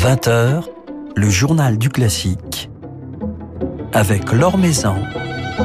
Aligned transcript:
20h, 0.00 0.64
le 1.14 1.28
journal 1.28 1.76
du 1.76 1.90
classique 1.90 2.70
avec 3.92 4.32
Laure 4.32 4.56
Maison 4.56 4.96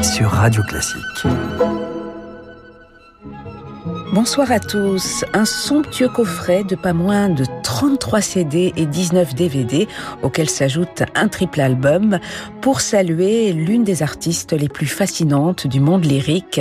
sur 0.01 0.29
Radio 0.29 0.62
Classique. 0.63 1.26
Bonsoir 4.12 4.51
à 4.51 4.60
tous. 4.60 5.24
Un 5.33 5.46
somptueux 5.46 6.10
coffret 6.10 6.65
de 6.65 6.76
pas 6.76 6.92
moins 6.92 7.29
de 7.29 7.46
33 7.63 8.19
CD 8.19 8.74
et 8.76 8.85
19 8.85 9.35
DVD, 9.35 9.87
auquel 10.21 10.49
s'ajoute 10.49 11.04
un 11.15 11.29
triple 11.29 11.62
album, 11.62 12.20
pour 12.62 12.81
saluer 12.81 13.54
l'une 13.54 13.86
des 13.86 14.04
artistes 14.04 14.52
les 14.52 14.67
plus 14.67 14.86
fascinantes 14.86 15.65
du 15.65 15.79
monde 15.79 16.04
lyrique, 16.04 16.59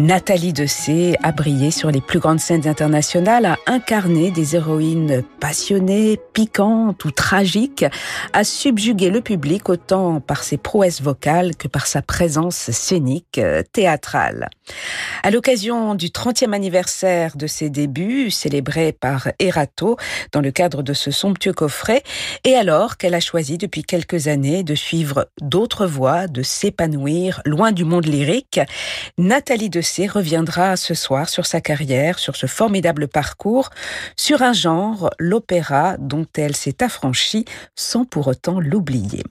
Nathalie 0.00 0.54
Dessay 0.54 1.14
a 1.22 1.30
brillé 1.30 1.70
sur 1.70 1.90
les 1.90 2.00
plus 2.00 2.20
grandes 2.20 2.40
scènes 2.40 2.66
internationales, 2.66 3.44
a 3.44 3.58
incarné 3.66 4.30
des 4.30 4.56
héroïnes 4.56 5.22
passionnées, 5.40 6.18
piquantes 6.32 7.04
ou 7.04 7.10
tragiques, 7.10 7.84
a 8.32 8.42
subjugué 8.42 9.10
le 9.10 9.20
public 9.20 9.68
autant 9.68 10.20
par 10.20 10.42
ses 10.42 10.56
prouesses 10.56 11.02
vocales 11.02 11.54
que 11.54 11.68
par 11.68 11.86
sa 11.86 12.00
présence 12.00 12.56
scénique, 12.56 13.36
euh, 13.36 13.62
théâtrale. 13.74 14.48
À 15.22 15.30
l'occasion 15.30 15.94
du 15.94 16.06
30e 16.06 16.54
anniversaire 16.54 17.36
de 17.36 17.46
ses 17.46 17.68
débuts, 17.68 18.30
célébré 18.30 18.92
par 18.92 19.28
Erato 19.38 19.98
dans 20.32 20.40
le 20.40 20.50
cadre 20.50 20.82
de 20.82 20.94
ce 20.94 21.10
somptueux 21.10 21.52
coffret, 21.52 22.02
et 22.44 22.54
alors 22.54 22.96
qu'elle 22.96 23.14
a 23.14 23.20
choisi 23.20 23.58
depuis 23.58 23.82
quelques 23.82 24.28
années 24.28 24.62
de 24.62 24.74
suivre 24.74 25.28
d'autres 25.42 25.84
voies, 25.86 26.26
de 26.26 26.42
s'épanouir 26.42 27.42
loin 27.44 27.72
du 27.72 27.84
monde 27.84 28.06
lyrique, 28.06 28.60
Nathalie 29.18 29.68
Dessay 29.68 29.89
reviendra 29.98 30.76
ce 30.76 30.94
soir 30.94 31.28
sur 31.28 31.46
sa 31.46 31.60
carrière, 31.60 32.18
sur 32.18 32.36
ce 32.36 32.46
formidable 32.46 33.08
parcours, 33.08 33.70
sur 34.16 34.42
un 34.42 34.52
genre, 34.52 35.10
l'opéra, 35.18 35.96
dont 35.98 36.26
elle 36.36 36.56
s'est 36.56 36.82
affranchie 36.82 37.44
sans 37.74 38.04
pour 38.04 38.28
autant 38.28 38.60
l'oublier. 38.60 39.22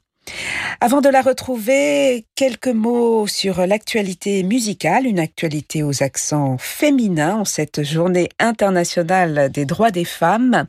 Avant 0.82 1.02
de 1.02 1.10
la 1.10 1.22
retrouver, 1.22 2.26
quelques 2.36 2.68
mots 2.68 3.28
sur 3.28 3.66
l'actualité 3.66 4.44
musicale, 4.44 5.06
une 5.06 5.20
actualité 5.20 5.84
aux 5.84 6.04
accents 6.04 6.58
féminins 6.58 7.36
en 7.36 7.46
cette 7.46 7.84
journée 7.84 8.30
internationale 8.40 9.50
des 9.52 9.66
droits 9.66 9.92
des 9.92 10.06
femmes. 10.06 10.66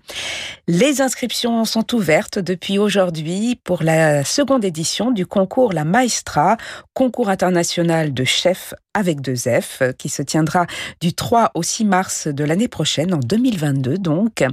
Les 0.66 1.00
inscriptions 1.00 1.64
sont 1.64 1.94
ouvertes 1.94 2.38
depuis 2.38 2.78
aujourd'hui 2.78 3.60
pour 3.62 3.82
la 3.82 4.24
seconde 4.24 4.64
édition 4.64 5.10
du 5.12 5.26
concours 5.26 5.72
La 5.72 5.84
Maestra, 5.84 6.56
concours 6.92 7.28
international 7.28 8.12
de 8.12 8.24
chefs 8.24 8.74
avec 8.94 9.20
deux 9.20 9.36
F, 9.36 9.82
qui 9.98 10.08
se 10.08 10.22
tiendra 10.22 10.66
du 11.00 11.12
3 11.12 11.52
au 11.54 11.62
6 11.62 11.84
mars 11.84 12.28
de 12.28 12.44
l'année 12.44 12.68
prochaine, 12.68 13.14
en 13.14 13.18
2022 13.18 13.98
donc. 13.98 14.44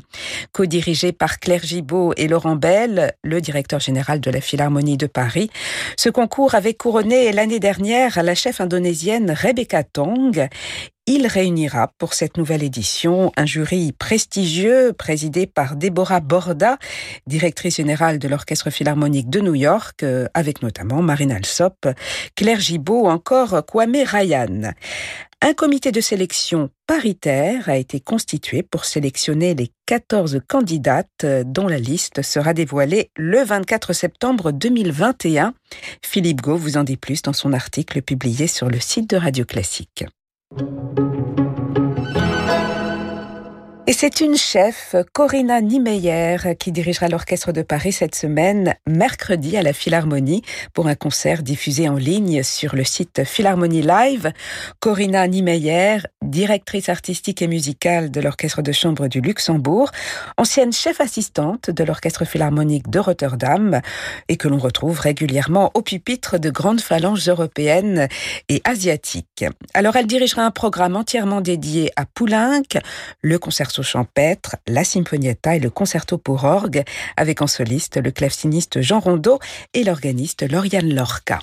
Co-dirigé 0.51 1.11
par 1.11 1.39
Claire 1.39 1.63
Gibault 1.63 2.13
et 2.17 2.27
Laurent 2.27 2.55
Bell, 2.55 3.13
le 3.23 3.41
directeur 3.41 3.79
général 3.79 4.19
de 4.19 4.31
la 4.31 4.41
Philharmonie 4.41 4.97
de 4.97 5.07
Paris, 5.07 5.49
ce 5.97 6.09
concours 6.09 6.55
avait 6.55 6.73
couronné 6.73 7.31
l'année 7.31 7.59
dernière 7.59 8.21
la 8.23 8.35
chef 8.35 8.61
indonésienne 8.61 9.31
Rebecca 9.31 9.83
Tong 9.83 10.47
il 11.07 11.25
réunira 11.25 11.93
pour 11.97 12.13
cette 12.13 12.37
nouvelle 12.37 12.63
édition 12.63 13.31
un 13.37 13.45
jury 13.45 13.93
prestigieux 13.93 14.91
présidé 14.93 15.47
par 15.47 15.77
Deborah 15.77 16.19
Borda, 16.19 16.77
directrice 17.25 17.77
générale 17.77 18.19
de 18.19 18.27
l'Orchestre 18.27 18.69
Philharmonique 18.69 19.29
de 19.29 19.39
New 19.39 19.55
York, 19.55 20.03
euh, 20.03 20.27
avec 20.33 20.61
notamment 20.61 21.01
Marine 21.01 21.31
Alsop, 21.31 21.87
Claire 22.35 22.59
Gibault 22.59 23.05
ou 23.05 23.07
encore 23.07 23.65
Kwame 23.65 24.03
Ryan. 24.05 24.73
Un 25.41 25.53
comité 25.53 25.91
de 25.91 26.01
sélection 26.01 26.71
paritaire 26.87 27.69
a 27.69 27.77
été 27.77 27.99
constitué 27.99 28.63
pour 28.63 28.85
sélectionner 28.85 29.55
les 29.55 29.69
14 29.85 30.41
candidates 30.47 31.07
euh, 31.23 31.43
dont 31.45 31.67
la 31.67 31.79
liste 31.79 32.21
sera 32.21 32.53
dévoilée 32.53 33.11
le 33.15 33.43
24 33.43 33.93
septembre 33.93 34.51
2021. 34.51 35.53
Philippe 36.01 36.41
Gau 36.41 36.57
vous 36.57 36.75
en 36.75 36.83
dit 36.83 36.97
plus 36.97 37.21
dans 37.21 37.33
son 37.33 37.53
article 37.53 38.01
publié 38.01 38.47
sur 38.47 38.67
le 38.67 38.79
site 38.79 39.09
de 39.09 39.15
Radio 39.15 39.45
Classique. 39.45 40.05
Thank 40.55 40.99
you. 40.99 41.06
Et 43.89 43.93
c'est 43.93 44.19
une 44.19 44.35
chef, 44.35 44.97
Corinna 45.13 45.61
Niemeyer, 45.61 46.35
qui 46.59 46.73
dirigera 46.73 47.07
l'Orchestre 47.07 47.53
de 47.53 47.61
Paris 47.61 47.93
cette 47.93 48.15
semaine, 48.15 48.75
mercredi 48.85 49.55
à 49.55 49.61
la 49.63 49.71
Philharmonie, 49.71 50.41
pour 50.73 50.87
un 50.87 50.95
concert 50.95 51.41
diffusé 51.41 51.87
en 51.87 51.95
ligne 51.95 52.43
sur 52.43 52.75
le 52.75 52.83
site 52.83 53.23
Philharmonie 53.23 53.83
Live. 53.83 54.33
Corinna 54.81 55.25
Niemeyer, 55.25 55.99
directrice 56.21 56.89
artistique 56.89 57.41
et 57.41 57.47
musicale 57.47 58.11
de 58.11 58.19
l'Orchestre 58.19 58.61
de 58.61 58.73
Chambre 58.73 59.07
du 59.07 59.21
Luxembourg, 59.21 59.89
ancienne 60.35 60.73
chef 60.73 60.99
assistante 60.99 61.69
de 61.69 61.85
l'Orchestre 61.85 62.25
Philharmonique 62.25 62.89
de 62.89 62.99
Rotterdam, 62.99 63.79
et 64.27 64.35
que 64.35 64.49
l'on 64.49 64.59
retrouve 64.59 64.99
régulièrement 64.99 65.71
au 65.75 65.81
pupitre 65.81 66.39
de 66.39 66.49
grandes 66.49 66.81
phalanges 66.81 67.29
européennes 67.29 68.09
et 68.49 68.61
asiatiques. 68.65 69.45
Alors 69.73 69.95
elle 69.95 70.07
dirigera 70.07 70.41
un 70.41 70.51
programme 70.51 70.97
entièrement 70.97 71.39
dédié 71.39 71.89
à 71.95 72.05
Poulenc, 72.05 72.63
le 73.21 73.39
concert 73.39 73.71
champêtre, 73.83 74.55
la 74.67 74.83
Symphonietta 74.83 75.55
et 75.55 75.59
le 75.59 75.69
concerto 75.69 76.17
pour 76.17 76.43
orgue, 76.43 76.83
avec 77.15 77.41
en 77.41 77.47
soliste 77.47 77.97
le 77.97 78.11
claveciniste 78.11 78.81
Jean 78.81 78.99
Rondeau 78.99 79.39
et 79.73 79.83
l'organiste 79.83 80.49
Lauriane 80.49 80.93
Lorca. 80.93 81.39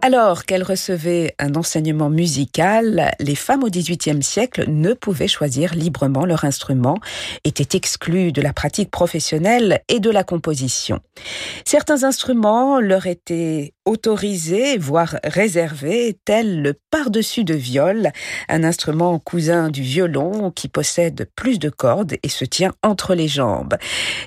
Alors 0.00 0.44
qu'elles 0.44 0.62
recevaient 0.62 1.34
un 1.40 1.56
enseignement 1.56 2.08
musical, 2.08 3.10
les 3.18 3.34
femmes 3.34 3.64
au 3.64 3.68
XVIIIe 3.68 4.22
siècle 4.22 4.64
ne 4.68 4.92
pouvaient 4.92 5.28
choisir 5.28 5.74
librement 5.74 6.24
leur 6.24 6.44
instrument, 6.44 6.98
étaient 7.42 7.76
exclues 7.76 8.30
de 8.30 8.40
la 8.40 8.52
pratique 8.52 8.92
professionnelle 8.92 9.82
et 9.88 9.98
de 9.98 10.10
la 10.10 10.22
composition. 10.22 11.00
Certains 11.64 12.04
instruments 12.04 12.78
leur 12.78 13.06
étaient 13.06 13.74
autorisés, 13.88 14.76
voire 14.76 15.16
réservés, 15.24 16.18
tel 16.26 16.60
le 16.60 16.74
par-dessus 16.90 17.42
de 17.42 17.54
viol, 17.54 18.10
un 18.48 18.62
instrument 18.62 19.18
cousin 19.18 19.70
du 19.70 19.80
violon 19.80 20.50
qui 20.50 20.68
possède 20.68 21.28
plus 21.34 21.58
de 21.58 21.70
cordes 21.70 22.16
et 22.22 22.28
se 22.28 22.44
tient 22.44 22.74
entre 22.82 23.14
les 23.14 23.28
jambes. 23.28 23.76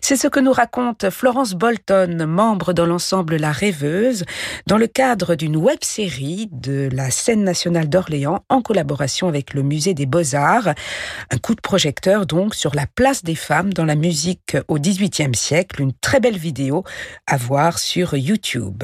C'est 0.02 0.16
ce 0.16 0.28
que 0.28 0.40
nous 0.40 0.52
raconte 0.52 1.12
Florence 1.12 1.54
Bolton, 1.54 2.26
membre 2.26 2.74
dans 2.74 2.88
l'ensemble 2.88 3.36
La 3.36 3.52
Rêveuse, 3.52 4.26
dans 4.66 4.78
le 4.78 4.88
cadre 4.88 5.36
d'une 5.36 5.58
web-série 5.58 6.50
de 6.52 6.90
la 6.92 7.12
scène 7.12 7.44
nationale 7.44 7.88
d'Orléans 7.88 8.44
en 8.50 8.64
collaboration 8.64 9.28
avec 9.28 9.54
le 9.54 9.62
musée 9.62 9.94
des 9.94 10.08
Beaux-Arts. 10.08 10.74
Un 11.30 11.38
coup 11.38 11.54
de 11.54 11.62
projecteur 11.62 12.26
donc 12.26 12.56
sur 12.56 12.74
la 12.74 12.88
place 12.88 13.24
des 13.24 13.36
femmes 13.36 13.74
dans 13.74 13.86
la 13.86 13.96
musique 13.96 14.58
au 14.68 14.80
XVIIIe 14.80 15.36
siècle, 15.36 15.82
une 15.82 15.94
très 15.94 16.20
belle 16.20 16.38
vidéo 16.38 16.84
à 17.28 17.38
voir 17.38 17.78
sur 17.78 18.16
YouTube. 18.16 18.84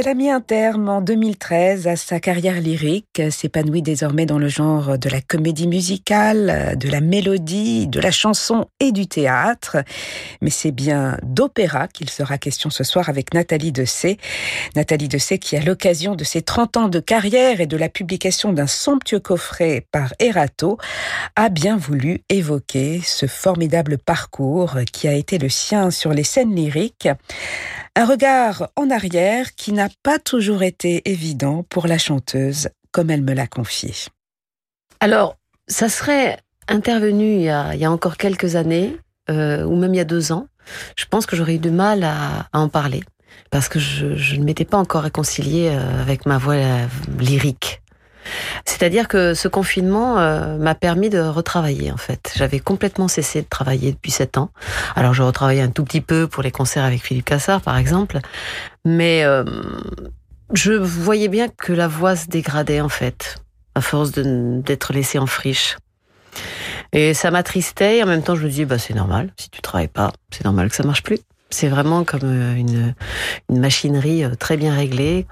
Elle 0.00 0.06
a 0.06 0.14
mis 0.14 0.30
un 0.30 0.40
terme 0.40 0.88
en 0.88 1.00
2013 1.00 1.88
à 1.88 1.96
sa 1.96 2.20
carrière 2.20 2.60
lyrique, 2.60 3.20
s'épanouit 3.30 3.82
désormais 3.82 4.26
dans 4.26 4.38
le 4.38 4.46
genre 4.46 4.96
de 4.96 5.08
la 5.08 5.20
comédie 5.20 5.66
musicale, 5.66 6.76
de 6.78 6.88
la 6.88 7.00
mélodie, 7.00 7.88
de 7.88 7.98
la 7.98 8.12
chanson 8.12 8.66
et 8.78 8.92
du 8.92 9.08
théâtre. 9.08 9.78
Mais 10.40 10.50
c'est 10.50 10.70
bien 10.70 11.18
d'opéra 11.24 11.88
qu'il 11.88 12.10
sera 12.10 12.38
question 12.38 12.70
ce 12.70 12.84
soir 12.84 13.08
avec 13.08 13.34
Nathalie 13.34 13.72
Dessay. 13.72 14.18
Nathalie 14.76 15.08
Dessay 15.08 15.40
qui, 15.40 15.56
à 15.56 15.60
l'occasion 15.60 16.14
de 16.14 16.22
ses 16.22 16.42
30 16.42 16.76
ans 16.76 16.88
de 16.88 17.00
carrière 17.00 17.60
et 17.60 17.66
de 17.66 17.76
la 17.76 17.88
publication 17.88 18.52
d'un 18.52 18.68
somptueux 18.68 19.18
coffret 19.18 19.84
par 19.90 20.14
Erato, 20.20 20.78
a 21.34 21.48
bien 21.48 21.76
voulu 21.76 22.20
évoquer 22.28 23.00
ce 23.04 23.26
formidable 23.26 23.98
parcours 23.98 24.76
qui 24.92 25.08
a 25.08 25.14
été 25.14 25.38
le 25.38 25.48
sien 25.48 25.90
sur 25.90 26.12
les 26.12 26.22
scènes 26.22 26.54
lyriques. 26.54 27.08
Un 27.98 28.04
regard 28.04 28.68
en 28.76 28.90
arrière 28.90 29.56
qui 29.56 29.72
n'a 29.72 29.88
pas 30.04 30.20
toujours 30.20 30.62
été 30.62 31.02
évident 31.10 31.64
pour 31.68 31.88
la 31.88 31.98
chanteuse, 31.98 32.68
comme 32.92 33.10
elle 33.10 33.22
me 33.22 33.34
l'a 33.34 33.48
confié. 33.48 33.92
Alors, 35.00 35.36
ça 35.66 35.88
serait 35.88 36.38
intervenu 36.68 37.24
il 37.24 37.42
y 37.42 37.50
a, 37.50 37.90
encore 37.90 38.16
quelques 38.16 38.54
années, 38.54 38.96
euh, 39.30 39.64
ou 39.64 39.74
même 39.74 39.94
il 39.94 39.96
y 39.96 40.00
a 40.00 40.04
deux 40.04 40.30
ans. 40.30 40.46
Je 40.94 41.06
pense 41.06 41.26
que 41.26 41.34
j'aurais 41.34 41.56
eu 41.56 41.58
du 41.58 41.72
mal 41.72 42.04
à, 42.04 42.46
en 42.52 42.68
parler, 42.68 43.02
parce 43.50 43.68
que 43.68 43.80
je, 43.80 44.36
ne 44.36 44.44
m'étais 44.44 44.64
pas 44.64 44.78
encore 44.78 45.02
réconciliée 45.02 45.70
euh, 45.72 46.00
avec 46.00 46.24
ma 46.24 46.38
voix 46.38 46.54
euh, 46.54 46.86
lyrique. 47.18 47.82
C'est-à-dire 48.64 49.08
que 49.08 49.34
ce 49.34 49.48
confinement 49.48 50.18
euh, 50.18 50.56
m'a 50.58 50.74
permis 50.74 51.10
de 51.10 51.20
retravailler 51.20 51.90
en 51.92 51.96
fait. 51.96 52.32
J'avais 52.36 52.60
complètement 52.60 53.08
cessé 53.08 53.42
de 53.42 53.46
travailler 53.48 53.92
depuis 53.92 54.10
sept 54.10 54.38
ans. 54.38 54.50
Alors 54.96 55.14
je 55.14 55.22
retravaillais 55.22 55.62
un 55.62 55.70
tout 55.70 55.84
petit 55.84 56.00
peu 56.00 56.26
pour 56.26 56.42
les 56.42 56.50
concerts 56.50 56.84
avec 56.84 57.02
Philippe 57.02 57.24
Cassard 57.24 57.60
par 57.60 57.76
exemple, 57.76 58.18
mais 58.84 59.24
euh, 59.24 59.44
je 60.52 60.72
voyais 60.72 61.28
bien 61.28 61.48
que 61.48 61.72
la 61.72 61.88
voix 61.88 62.16
se 62.16 62.26
dégradait 62.26 62.80
en 62.80 62.88
fait 62.88 63.36
à 63.74 63.80
force 63.80 64.12
d'être 64.12 64.92
laissée 64.92 65.18
en 65.18 65.26
friche. 65.26 65.76
Et 66.92 67.14
ça 67.14 67.30
m'attristait 67.30 67.98
et 67.98 68.02
en 68.02 68.06
même 68.06 68.22
temps 68.22 68.34
je 68.34 68.44
me 68.44 68.48
disais 68.48 68.64
bah 68.64 68.78
c'est 68.78 68.94
normal, 68.94 69.32
si 69.38 69.50
tu 69.50 69.60
travailles 69.60 69.88
pas, 69.88 70.12
c'est 70.30 70.44
normal 70.44 70.68
que 70.70 70.76
ça 70.76 70.84
marche 70.84 71.02
plus. 71.02 71.18
C'est 71.50 71.68
vraiment 71.68 72.04
comme 72.04 72.24
euh, 72.24 72.54
une, 72.54 72.94
une, 73.48 73.58
machinerie 73.58 74.22
euh, 74.22 74.34
très 74.34 74.56
bien 74.56 74.74
réglée, 74.74 75.26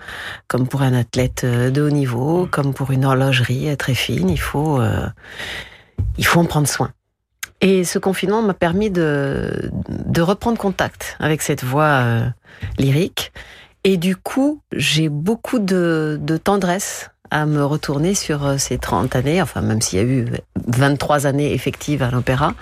comme 0.48 0.66
pour 0.66 0.82
un 0.82 0.94
athlète 0.94 1.42
euh, 1.44 1.70
de 1.70 1.82
haut 1.82 1.90
niveau, 1.90 2.48
comme 2.50 2.72
pour 2.72 2.90
une 2.90 3.04
horlogerie 3.04 3.76
très 3.76 3.94
fine. 3.94 4.30
Il 4.30 4.40
faut, 4.40 4.80
il 6.16 6.26
faut 6.26 6.40
en 6.40 6.44
prendre 6.44 6.68
soin. 6.68 6.92
Et 7.60 7.84
ce 7.84 7.98
confinement 7.98 8.42
m'a 8.42 8.54
permis 8.54 8.90
de, 8.90 9.70
de 9.88 10.22
reprendre 10.22 10.58
contact 10.58 11.16
avec 11.20 11.42
cette 11.42 11.64
voix 11.64 12.04
lyrique. 12.78 13.32
Et 13.84 13.96
du 13.96 14.16
coup, 14.16 14.60
j'ai 14.72 15.08
beaucoup 15.08 15.58
de, 15.58 16.18
de 16.20 16.36
tendresse 16.36 17.10
à 17.30 17.46
me 17.46 17.64
retourner 17.64 18.14
sur 18.14 18.44
euh, 18.44 18.58
ces 18.58 18.78
30 18.78 19.14
années, 19.16 19.42
enfin 19.42 19.60
même 19.60 19.80
s'il 19.80 19.98
y 19.98 20.02
a 20.02 20.04
eu 20.04 20.26
23 20.66 21.26
années 21.26 21.52
effectives 21.52 22.02
à 22.02 22.10
l'opéra. 22.10 22.54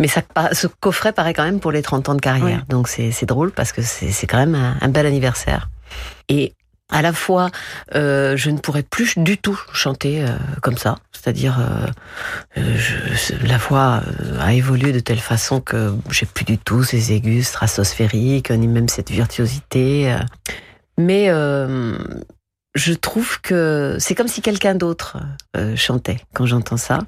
Mais 0.00 0.08
ça, 0.08 0.22
ce 0.52 0.66
coffret 0.66 1.12
paraît 1.12 1.34
quand 1.34 1.44
même 1.44 1.60
pour 1.60 1.72
les 1.72 1.82
30 1.82 2.08
ans 2.08 2.14
de 2.14 2.20
carrière. 2.20 2.64
Donc 2.68 2.88
c'est 2.88 3.26
drôle 3.26 3.50
parce 3.50 3.72
que 3.72 3.82
c'est 3.82 4.26
quand 4.26 4.38
même 4.38 4.76
un, 4.80 4.88
bel 4.88 5.06
anniversaire. 5.06 5.68
Et 6.28 6.52
à 6.90 7.02
la 7.02 7.12
fois, 7.12 7.50
euh, 7.94 8.36
je 8.36 8.50
ne 8.50 8.58
pourrais 8.58 8.84
plus 8.84 9.18
du 9.18 9.38
tout 9.38 9.60
chanter 9.72 10.22
euh, 10.22 10.28
comme 10.62 10.76
ça. 10.76 10.96
C'est-à-dire, 11.12 11.58
la 12.54 13.58
voix 13.58 14.02
a 14.38 14.52
évolué 14.54 14.92
de 14.92 15.00
telle 15.00 15.18
façon 15.18 15.60
que 15.60 15.92
j'ai 16.10 16.26
plus 16.26 16.44
du 16.44 16.56
tout 16.56 16.84
ces 16.84 17.12
aigus 17.12 17.48
stratosphériques, 17.48 18.52
ni 18.52 18.68
même 18.68 18.88
cette 18.88 19.10
virtuosité. 19.10 20.14
Mais 20.98 21.28
je 22.76 22.92
trouve 22.92 23.40
que 23.40 23.96
c'est 23.98 24.14
comme 24.14 24.28
si 24.28 24.42
quelqu'un 24.42 24.74
d'autre 24.74 25.16
euh, 25.56 25.74
chantait 25.76 26.18
quand 26.34 26.46
j'entends 26.46 26.76
ça. 26.76 26.98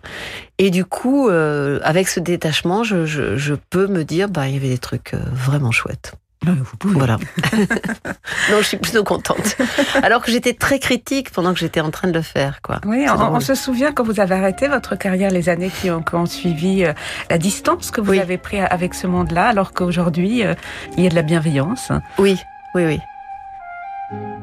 Et 0.56 0.70
du 0.70 0.85
coup, 0.85 1.29
euh, 1.29 1.79
avec 1.82 2.09
ce 2.09 2.20
détachement, 2.20 2.85
je, 2.85 3.05
je, 3.05 3.55
peux 3.55 3.87
me 3.87 4.03
dire, 4.03 4.29
bah, 4.29 4.49
il 4.49 4.55
y 4.55 4.56
avait 4.56 4.70
des 4.70 4.79
trucs 4.79 5.12
euh, 5.12 5.20
vraiment 5.31 5.70
chouettes. 5.70 6.15
Vous 6.47 6.76
pouvez. 6.79 6.94
Voilà. 6.94 7.19
non, 8.50 8.59
je 8.59 8.62
suis 8.62 8.76
plutôt 8.79 9.05
contente. 9.05 9.56
Alors 10.03 10.23
que 10.23 10.31
j'étais 10.31 10.55
très 10.55 10.79
critique 10.79 11.31
pendant 11.32 11.53
que 11.53 11.59
j'étais 11.59 11.81
en 11.81 11.91
train 11.91 12.09
de 12.09 12.14
le 12.14 12.23
faire, 12.23 12.62
quoi. 12.62 12.81
Oui, 12.87 13.06
on, 13.11 13.41
se 13.41 13.55
souvient 13.55 13.93
quand 13.93 14.05
vous 14.05 14.21
avez 14.21 14.37
arrêté 14.37 14.69
votre 14.69 14.97
carrière, 14.97 15.31
les 15.31 15.49
années 15.49 15.71
qui 15.71 15.91
ont, 15.91 16.26
suivi, 16.26 16.85
la 17.29 17.38
distance 17.38 17.91
que 17.91 18.00
vous 18.00 18.12
avez 18.12 18.38
pris 18.38 18.61
avec 18.61 18.94
ce 18.94 19.09
monde-là, 19.09 19.49
alors 19.49 19.73
qu'aujourd'hui, 19.73 20.44
il 20.97 21.03
y 21.03 21.06
a 21.06 21.11
de 21.11 21.14
la 21.17 21.23
bienveillance. 21.23 21.91
Oui, 22.19 22.38
oui, 22.75 22.85
oui. 24.12 24.38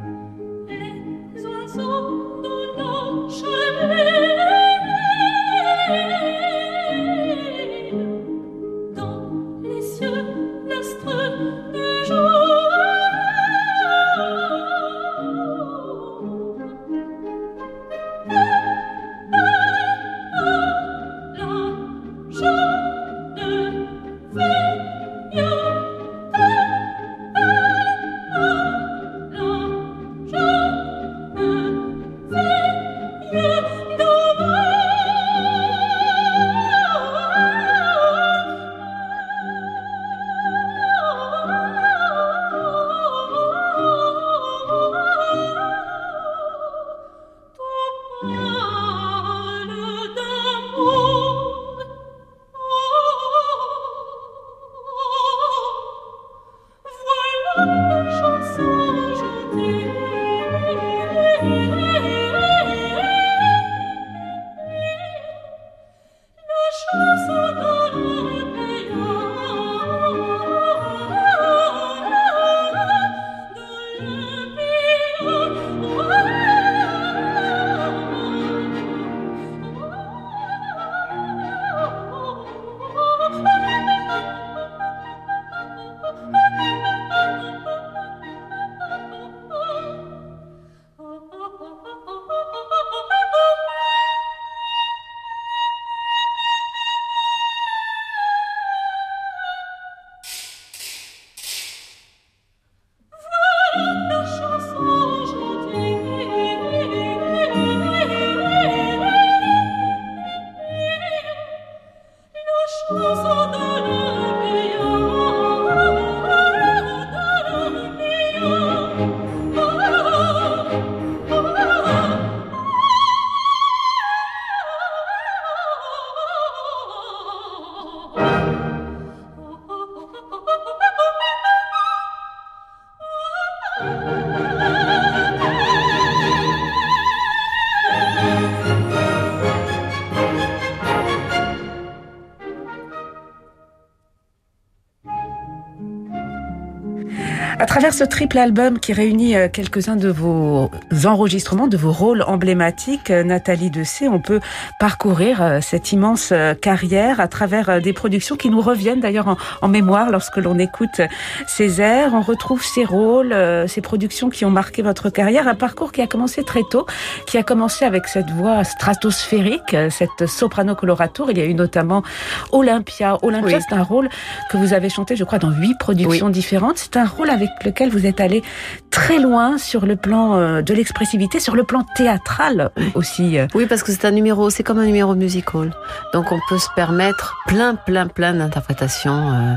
Travers 147.85 148.07
ce 148.07 148.09
triple 148.09 148.39
album 148.39 148.79
qui 148.79 148.93
réunit 148.93 149.35
euh, 149.35 149.47
quelques-uns 149.47 149.95
de 149.95 150.09
vos 150.09 150.71
enregistrements, 151.03 151.67
de 151.67 151.77
vos 151.77 151.91
rôles 151.91 152.23
emblématiques, 152.23 153.11
euh, 153.11 153.23
Nathalie 153.23 153.69
Dessay, 153.69 154.07
on 154.07 154.19
peut 154.19 154.39
parcourir 154.79 155.43
euh, 155.43 155.59
cette 155.61 155.91
immense 155.91 156.33
carrière 156.63 157.19
à 157.19 157.27
travers 157.27 157.81
des 157.81 157.93
productions 157.93 158.37
qui 158.37 158.49
nous 158.49 158.61
reviennent 158.61 159.01
d'ailleurs 159.01 159.37
en, 159.61 159.67
mémoire 159.67 160.09
lorsque 160.09 160.37
l'on 160.37 160.57
écoute 160.57 160.99
ces 161.47 161.79
airs. 161.79 162.13
On 162.15 162.21
retrouve 162.21 162.63
ces 162.63 162.85
rôles, 162.85 163.35
ces 163.67 163.81
productions 163.81 164.29
qui 164.29 164.45
ont 164.45 164.49
marqué 164.49 164.81
votre 164.81 165.09
carrière, 165.09 165.47
un 165.47 165.55
parcours 165.55 165.91
qui 165.91 166.01
a 166.01 166.07
commencé 166.07 166.43
très 166.43 166.63
tôt, 166.71 166.85
qui 167.27 167.37
a 167.37 167.43
commencé 167.43 167.83
avec 167.83 168.07
cette 168.07 168.29
voix 168.31 168.63
stratosphérique, 168.63 169.75
cette 169.89 170.27
soprano 170.27 170.75
coloratour. 170.75 171.29
Il 171.31 171.37
y 171.37 171.41
a 171.41 171.45
eu 171.45 171.53
notamment 171.53 172.03
Olympia. 172.51 173.17
Olympia, 173.21 173.59
c'est 173.67 173.75
un 173.75 173.83
rôle 173.83 174.09
que 174.49 174.57
vous 174.57 174.73
avez 174.73 174.89
chanté, 174.89 175.15
je 175.15 175.23
crois, 175.23 175.39
dans 175.39 175.51
huit 175.51 175.77
productions 175.77 176.29
différentes. 176.29 176.77
C'est 176.77 176.97
un 176.97 177.05
rôle 177.05 177.29
avec 177.29 177.49
lequel 177.75 177.89
vous 177.89 178.05
êtes 178.05 178.21
allé 178.21 178.41
très 178.89 179.19
loin 179.19 179.57
sur 179.57 179.85
le 179.85 179.97
plan 179.97 180.37
euh, 180.37 180.61
de 180.61 180.73
l'expressivité, 180.73 181.41
sur 181.41 181.55
le 181.55 181.63
plan 181.65 181.83
théâtral 181.95 182.71
aussi. 182.93 183.37
Euh. 183.37 183.47
Oui, 183.53 183.65
parce 183.67 183.83
que 183.83 183.91
c'est 183.91 184.05
un 184.05 184.11
numéro, 184.11 184.49
c'est 184.49 184.63
comme 184.63 184.79
un 184.79 184.85
numéro 184.85 185.13
musical. 185.13 185.75
Donc 186.13 186.31
on 186.31 186.39
peut 186.47 186.57
se 186.57 186.69
permettre 186.75 187.35
plein, 187.47 187.75
plein, 187.75 188.07
plein 188.07 188.33
d'interprétations. 188.33 189.29
Euh, 189.31 189.53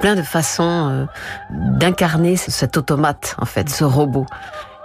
plein 0.00 0.16
de 0.16 0.22
façons 0.22 1.06
d'incarner 1.48 2.34
cet 2.34 2.76
automate, 2.76 3.36
en 3.38 3.44
fait, 3.44 3.70
ce 3.70 3.84
robot. 3.84 4.26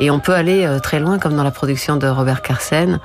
Et 0.02 0.10
on 0.10 0.20
peut 0.20 0.34
aller 0.34 0.66
euh, 0.66 0.80
très 0.80 1.00
loin, 1.00 1.20
comme 1.20 1.36
dans 1.36 1.44
la 1.44 1.52
production 1.52 1.96
de 1.96 2.08
Robert 2.08 2.42
Carsen, 2.42 3.00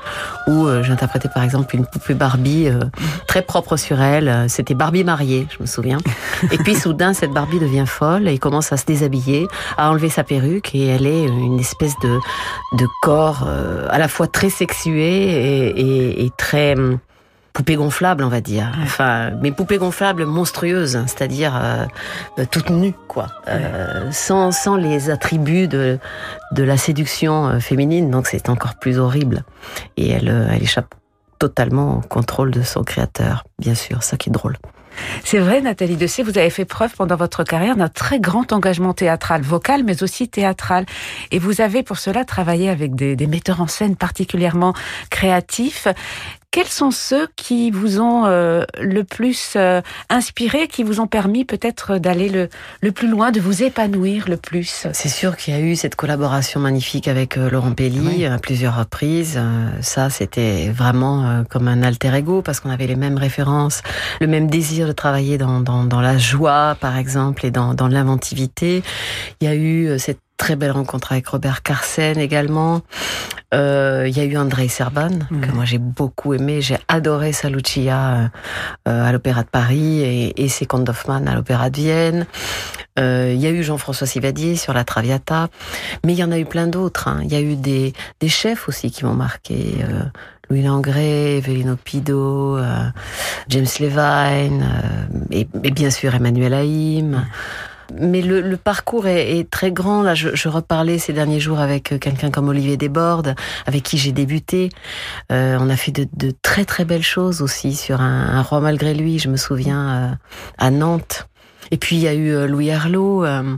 où 0.47 0.67
euh, 0.67 0.83
j'interprétais 0.83 1.29
par 1.29 1.45
exemple 1.45 1.77
une 1.77 1.85
poupée 1.85 2.15
Barbie 2.15 2.69
euh, 2.69 2.85
très 3.29 3.43
propre 3.43 3.77
sur 3.77 4.01
elle. 4.01 4.47
C'était 4.49 4.73
Barbie 4.73 5.05
mariée, 5.05 5.47
je 5.51 5.59
me 5.61 5.67
souviens. 5.67 5.99
Et 6.51 6.57
puis 6.57 6.75
soudain, 6.75 7.13
cette 7.13 7.33
Barbie 7.33 7.61
devient 7.61 7.85
folle 7.87 8.29
et 8.29 8.39
commence 8.39 8.73
à 8.73 8.79
se 8.79 8.87
déshabiller, 8.87 9.47
à 9.77 9.91
enlever 9.91 10.09
sa 10.09 10.25
perruque 10.25 10.75
et 10.75 10.87
elle 10.87 11.07
est 11.07 11.25
une 11.25 11.61
espèce 11.61 11.95
de, 12.03 12.19
de 12.79 12.87
corps 13.03 13.47
à 13.91 13.99
la 13.99 14.09
fois 14.09 14.27
très 14.27 14.49
sexué 14.49 15.03
et, 15.03 15.81
et, 15.81 16.25
et 16.25 16.31
très 16.37 16.75
poupées 17.57 17.77
gonflables, 17.77 18.23
on 18.23 18.29
va 18.29 18.43
dire. 18.43 18.71
Enfin, 18.83 19.31
mais 19.41 19.51
poupées 19.51 19.79
gonflables 19.79 20.27
monstrueuses, 20.27 20.95
hein, 20.95 21.07
c'est-à-dire 21.07 21.59
euh, 21.59 22.45
toutes 22.51 22.69
nues, 22.69 22.93
quoi, 23.09 23.29
sans, 24.11 24.53
sans 24.53 24.77
les 24.77 25.09
attributs 25.09 25.67
de, 25.67 25.99
de 26.53 26.63
la 26.63 26.77
séduction 26.77 27.59
féminine. 27.59 28.11
Donc 28.11 28.27
c'est 28.27 28.51
encore 28.51 28.75
plus 28.75 28.99
horrible. 28.99 29.43
Et 29.97 30.11
elle, 30.11 30.29
elle 30.51 30.63
échappe 30.63 30.95
totalement 31.39 31.97
au 31.97 32.01
contrôle 32.03 32.51
de 32.51 32.61
son 32.61 32.85
créateur, 32.85 33.45
bien 33.59 33.75
sûr, 33.75 34.03
ça 34.03 34.19
qui 34.19 34.29
est 34.29 34.33
drôle. 34.33 34.59
C'est 35.25 35.39
vrai, 35.39 35.63
Nathalie 35.63 35.97
Dessay, 35.97 36.23
vous 36.23 36.37
avez 36.37 36.51
fait 36.51 36.65
preuve 36.67 36.95
pendant 36.95 37.17
votre 37.17 37.43
carrière 37.43 37.77
d'un 37.77 37.89
très 37.89 38.21
grand 38.21 38.53
engagement 38.53 38.93
théâtral, 38.93 39.41
vocal, 39.41 39.83
mais 39.83 40.03
aussi 40.03 40.29
théâtral. 40.29 40.85
Et 41.31 41.39
vous 41.39 41.63
avez 41.63 41.83
pour 41.83 41.97
cela 41.97 42.25
travaillé 42.25 42.69
avec 42.69 42.95
des, 42.95 43.17
des 43.17 43.27
metteurs 43.27 43.61
en 43.63 43.67
scène 43.67 43.97
particulièrement 43.97 44.75
créatifs. 45.11 45.89
Quels 46.57 46.69
sont 46.69 46.91
ceux 46.91 47.29
qui 47.37 47.71
vous 47.71 48.01
ont 48.01 48.25
euh, 48.25 48.65
le 48.81 49.05
plus 49.05 49.53
euh, 49.57 49.83
inspiré, 50.09 50.69
qui 50.69 50.85
vous 50.85 51.01
ont 51.01 51.07
permis 51.07 51.45
peut-être 51.45 51.99
d'aller 51.99 52.31
le, 52.31 52.49
le, 52.81 52.93
plus 52.93 53.09
loin, 53.09 53.31
de 53.31 53.41
vous 53.41 53.63
épanouir 53.63 54.25
le 54.27 54.39
plus? 54.39 54.87
C'est 54.95 55.11
sûr 55.11 55.37
qu'il 55.37 55.53
y 55.53 55.57
a 55.59 55.61
eu 55.61 55.77
cette 55.77 55.97
collaboration 55.97 56.59
magnifique 56.59 57.09
avec 57.09 57.37
euh, 57.37 57.51
Laurent 57.51 57.73
Pelli 57.73 58.25
à 58.25 58.39
plusieurs 58.39 58.79
reprises. 58.79 59.39
ça, 59.83 60.09
c'était 60.09 60.71
vraiment 60.71 61.45
comme 61.51 61.69
un 61.69 61.83
alter 61.83 62.15
ego 62.15 62.41
parce 62.41 62.61
qu'on 62.61 62.71
avait 62.71 62.87
les 62.87 62.97
mêmes 62.97 63.19
références, 63.19 63.83
le 64.23 64.27
même 64.27 64.47
désir 64.47 64.87
de 64.87 64.93
travailler 64.93 65.37
dans, 65.37 65.61
dans, 65.61 65.85
dans 65.85 66.01
la 66.01 66.17
joie, 66.17 66.75
par 66.81 66.97
exemple, 66.97 67.45
et 67.45 67.51
dans, 67.51 67.75
dans 67.75 67.89
l'inventivité. 67.89 68.83
Il 69.43 69.45
y 69.47 69.51
a 69.51 69.55
eu 69.55 69.99
cette 69.99 70.21
très 70.37 70.57
belle 70.57 70.73
rencontre 70.73 71.13
avec 71.13 71.27
Robert 71.29 71.63
Carsen 71.63 72.19
également. 72.19 72.83
Euh, 73.55 74.07
il 74.09 74.17
y 74.17 74.21
a 74.21 74.25
eu 74.25 74.37
Andrei 74.37 74.69
Serban, 74.69 75.11
que 75.31 75.53
moi 75.53 75.65
j'ai 75.65 75.79
beaucoup 75.79 76.35
aimé. 76.35 76.61
J'ai 76.61 76.79
adoré 76.89 77.33
sa 77.33 77.49
Lucia 77.49 78.31
euh, 78.89 79.05
à 79.05 79.13
l'Opéra 79.13 79.45
de 79.45 79.49
Paris 79.49 80.01
et, 80.01 80.45
et 80.45 80.49
ses 80.49 80.67
à 80.67 81.35
l'Opéra 81.35 81.71
de 81.71 81.77
Vienne. 81.77 82.27
Euh, 82.99 83.33
il 83.35 83.41
y 83.41 83.47
a 83.47 83.51
eu 83.51 83.63
Jean-François 83.63 84.07
Sivadier 84.07 84.57
sur 84.57 84.73
la 84.73 84.85
Traviata, 84.85 85.49
mais 86.05 86.13
il 86.13 86.19
y 86.19 86.25
en 86.25 86.33
a 86.33 86.39
eu 86.39 86.45
plein 86.45 86.67
d'autres. 86.67 87.09
Hein. 87.09 87.21
Il 87.23 87.33
y 87.33 87.37
a 87.37 87.41
eu 87.41 87.55
des, 87.57 87.93
des 88.21 88.29
chefs 88.29 88.69
aussi 88.69 88.91
qui 88.91 89.05
m'ont 89.05 89.15
marqué. 89.15 89.77
Louis 90.49 90.63
Langré, 90.63 91.39
Evelino 91.39 91.77
Pido, 91.77 92.59
James 93.49 93.67
Levine, 93.81 94.65
et, 95.31 95.49
et, 95.65 95.71
bien 95.71 95.91
sûr 95.91 96.15
Emmanuel 96.15 96.55
Haïm. 96.55 97.27
Mais 97.95 98.21
le, 98.21 98.41
le 98.41 98.57
parcours 98.57 99.07
est, 99.07 99.39
est, 99.39 99.51
très 99.51 99.71
grand. 99.71 100.03
Là, 100.03 100.15
je, 100.15 100.35
je, 100.35 100.49
reparlais 100.49 100.99
ces 100.99 101.13
derniers 101.13 101.41
jours 101.41 101.61
avec 101.61 101.93
euh, 101.93 101.99
quelqu'un 101.99 102.31
comme 102.31 102.49
Olivier 102.49 102.77
Desbordes, 102.77 103.35
avec 103.67 103.83
qui 103.83 103.99
j'ai 103.99 104.13
débuté. 104.13 104.71
Euh, 105.31 105.57
on 105.61 105.71
a 105.71 105.77
fait 105.77 105.93
de, 105.93 106.07
de, 106.15 106.33
très 106.43 106.65
très 106.65 106.85
belles 106.85 107.03
choses 107.03 107.43
aussi 107.43 107.75
sur 107.75 108.01
un, 108.01 108.29
un 108.29 108.43
roi 108.43 108.61
malgré 108.61 108.95
lui. 108.95 109.19
Je 109.19 109.29
me 109.29 109.37
souviens 109.37 109.89
euh, 109.89 110.15
à 110.59 110.71
Nantes. 110.71 111.29
Et 111.71 111.77
puis 111.77 111.97
il 111.97 112.03
y 112.03 112.09
a 112.09 112.15
eu 112.15 112.31
euh, 112.31 112.47
Louis 112.47 112.71
Arlot 112.71 113.25
euh, 113.25 113.57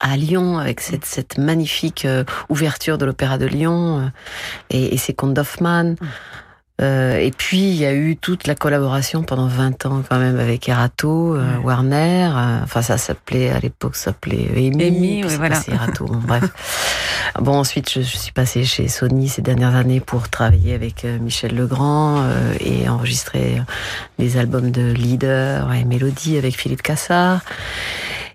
à 0.00 0.16
Lyon 0.16 0.58
avec 0.58 0.80
cette, 0.80 1.04
cette 1.04 1.38
magnifique 1.38 2.06
ouverture 2.50 2.98
de 2.98 3.06
l'Opéra 3.06 3.38
de 3.38 3.46
Lyon 3.46 4.10
et, 4.68 4.92
et 4.92 4.98
ses 4.98 5.14
contes 5.14 5.32
d'Hoffmann. 5.32 5.96
Euh, 6.82 7.16
et 7.16 7.30
puis 7.30 7.70
il 7.70 7.76
y 7.76 7.86
a 7.86 7.94
eu 7.94 8.18
toute 8.18 8.46
la 8.46 8.54
collaboration 8.54 9.22
pendant 9.22 9.46
20 9.46 9.86
ans 9.86 10.02
quand 10.06 10.18
même 10.18 10.38
avec 10.38 10.68
Erato, 10.68 11.34
euh, 11.34 11.56
ouais. 11.56 11.64
Warner. 11.64 12.30
Euh, 12.36 12.60
enfin 12.62 12.82
ça 12.82 12.98
s'appelait 12.98 13.48
à 13.48 13.60
l'époque 13.60 13.96
ça 13.96 14.10
s'appelait 14.10 14.50
Amy. 14.54 14.84
Amy 14.84 15.24
oui, 15.24 15.36
voilà. 15.36 15.58
Erato. 15.68 16.04
bon, 16.04 16.18
bref. 16.26 17.32
Bon 17.40 17.54
ensuite 17.54 17.90
je, 17.90 18.02
je, 18.02 18.16
suis 18.18 18.32
passée 18.32 18.64
chez 18.64 18.88
Sony 18.88 19.28
ces 19.28 19.40
dernières 19.40 19.74
années 19.74 20.00
pour 20.00 20.28
travailler 20.28 20.74
avec 20.74 21.06
euh, 21.06 21.18
Michel 21.18 21.56
Legrand 21.56 22.20
euh, 22.20 22.52
et 22.60 22.86
enregistrer 22.90 23.62
des 24.18 24.36
albums 24.36 24.70
de 24.70 24.92
leader 24.92 25.72
et 25.72 25.84
mélodie 25.84 26.36
avec 26.36 26.58
Philippe 26.58 26.82
Cassard 26.82 27.40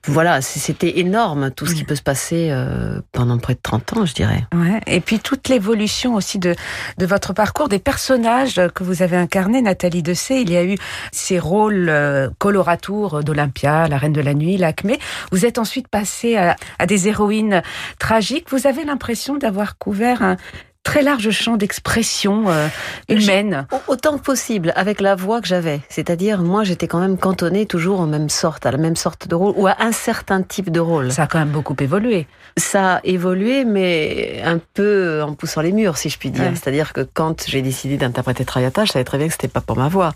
voilà, 0.08 0.42
c'était 0.42 1.00
énorme 1.00 1.52
tout 1.52 1.68
ce 1.68 1.76
qui 1.76 1.84
peut 1.84 1.96
se 1.96 2.02
passer 2.02 2.50
euh, 2.50 3.00
pendant 3.12 3.38
près 3.38 3.54
de 3.54 3.60
30 3.62 3.98
ans, 3.98 4.06
je 4.06 4.14
dirais. 4.14 4.46
Ouais. 4.54 4.82
Et 4.88 5.00
puis 5.00 5.20
toute 5.20 5.48
l'évolution 5.48 6.16
aussi 6.16 6.40
de, 6.40 6.56
de 6.98 7.06
votre 7.06 7.34
parcours, 7.34 7.70
des 7.70 7.80
personnages 7.80 8.60
que 8.74 8.84
vous 8.84 9.04
avez 9.04 9.16
incarnés, 9.18 9.62
Nathalie 9.62 10.02
Dessay. 10.02 10.42
Il 10.42 10.50
y 10.50 10.58
a 10.58 10.64
eu 10.64 10.76
ces 11.12 11.38
rôles 11.38 11.90
euh, 11.90 12.30
coloratours 12.40 13.24
d'Olympia, 13.24 13.88
la 13.88 13.98
Reine 13.98 14.14
de 14.14 14.22
la 14.22 14.34
Nuit, 14.34 14.58
l'Acmé. 14.58 15.00
Vous 15.32 15.46
êtes 15.46 15.60
ensuite 15.60 15.88
passé 15.88 16.36
à, 16.36 16.56
à 16.80 16.88
des 16.88 17.08
héroïnes 17.08 17.62
tragiques. 18.00 18.48
Vous 18.50 18.66
avez 18.66 18.84
l'impression 18.84 19.38
d'avoir 19.38 19.78
couvert 19.78 20.24
un 20.24 20.38
très 20.84 21.04
large 21.04 21.30
champ 21.30 21.58
d'expression 21.58 22.50
euh, 22.50 22.68
humaine. 23.08 23.68
Autant 23.88 24.18
que 24.18 24.24
possible, 24.24 24.74
avec 24.76 25.00
la 25.00 25.16
voix 25.16 25.42
que 25.42 25.48
j'avais. 25.48 25.82
C'est-à-dire, 25.90 26.42
moi, 26.42 26.64
j'étais 26.64 26.88
quand 26.88 27.00
même 27.00 27.18
cantonnée 27.18 27.66
toujours 27.66 28.00
en 28.00 28.08
même 28.08 28.30
sorte, 28.30 28.66
à 28.66 28.72
la 28.72 28.78
même 28.78 28.96
sorte 28.96 29.28
de 29.28 29.36
rôle, 29.36 29.54
ou 29.58 29.68
à 29.68 29.76
un 29.80 29.92
certain 29.92 30.42
type 30.42 30.72
de 30.72 30.80
rôle. 30.80 31.12
Ça 31.12 31.24
a 31.24 31.28
quand 31.28 31.40
même 31.40 31.50
beaucoup 31.50 31.76
évolué. 31.80 32.28
Ça 32.58 32.96
a 32.96 33.00
évolué, 33.04 33.64
mais 33.64 34.42
un 34.44 34.60
peu 34.74 35.22
en 35.22 35.34
poussant 35.34 35.62
les 35.62 35.72
murs, 35.72 35.98
si 35.98 36.10
je 36.10 36.18
puis 36.18 36.32
dire. 36.32 36.44
Ouais. 36.44 36.56
C'est-à-dire 36.56 36.94
que 36.94 37.02
quand 37.02 37.46
j'ai 37.48 37.62
décidé 37.62 37.98
d'interpréter 37.98 38.44
Traviata, 38.44 38.86
je 38.86 38.92
savais 38.92 39.06
très 39.06 39.18
bien 39.18 39.28
que 39.28 39.34
c'était 39.34 39.48
pas 39.48 39.62
pour 39.62 39.78
ma 39.78 39.88
voix. 39.88 40.14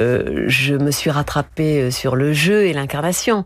Euh, 0.00 0.44
je 0.48 0.74
me 0.74 0.90
suis 0.90 1.10
rattrapée 1.10 1.82
euh, 1.82 1.90
sur 1.90 2.14
le 2.14 2.32
jeu 2.32 2.64
et 2.64 2.72
l'incarnation. 2.72 3.44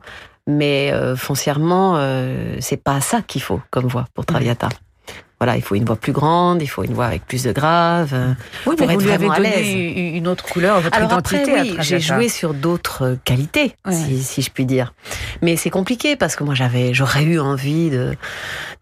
Mais 0.49 0.91
euh, 0.93 1.15
foncièrement, 1.15 1.97
euh, 1.99 2.57
c'est 2.61 2.83
pas 2.83 3.01
ça 3.03 3.21
qu'il 3.21 3.43
faut 3.43 3.61
comme 3.71 3.87
voix 3.87 4.07
pour 4.15 4.25
Traviata. 4.25 4.71
Voilà, 5.41 5.57
il 5.57 5.63
faut 5.63 5.77
une 5.77 5.85
voix 5.85 5.95
plus 5.97 6.13
grande, 6.13 6.63
il 6.63 6.67
faut 6.67 6.83
une 6.83 6.95
voix 6.95 7.07
avec 7.07 7.25
plus 7.25 7.45
de 7.45 7.53
grave. 7.53 8.13
Oui, 8.67 8.75
pour 8.75 8.87
mais 8.87 8.95
être 8.95 9.01
vous 9.01 9.07
lui 9.07 9.13
avez 9.13 9.29
donné 9.29 10.17
une 10.17 10.27
autre 10.27 10.43
couleur 10.45 10.77
à 10.77 10.81
votre 10.81 10.97
Alors 10.97 11.13
identité. 11.13 11.43
Après, 11.43 11.61
oui, 11.63 11.77
j'ai 11.81 12.01
joué 12.01 12.29
sur 12.29 12.55
d'autres 12.55 13.17
qualités, 13.25 13.77
si, 13.89 14.23
si, 14.23 14.43
je 14.43 14.51
puis 14.51 14.67
dire. 14.67 14.93
Mais 15.41 15.55
c'est 15.57 15.71
compliqué 15.71 16.17
parce 16.17 16.35
que 16.35 16.43
moi, 16.43 16.55
j'avais, 16.55 16.93
j'aurais 16.93 17.23
eu 17.23 17.39
envie 17.39 17.91
de 17.91 18.17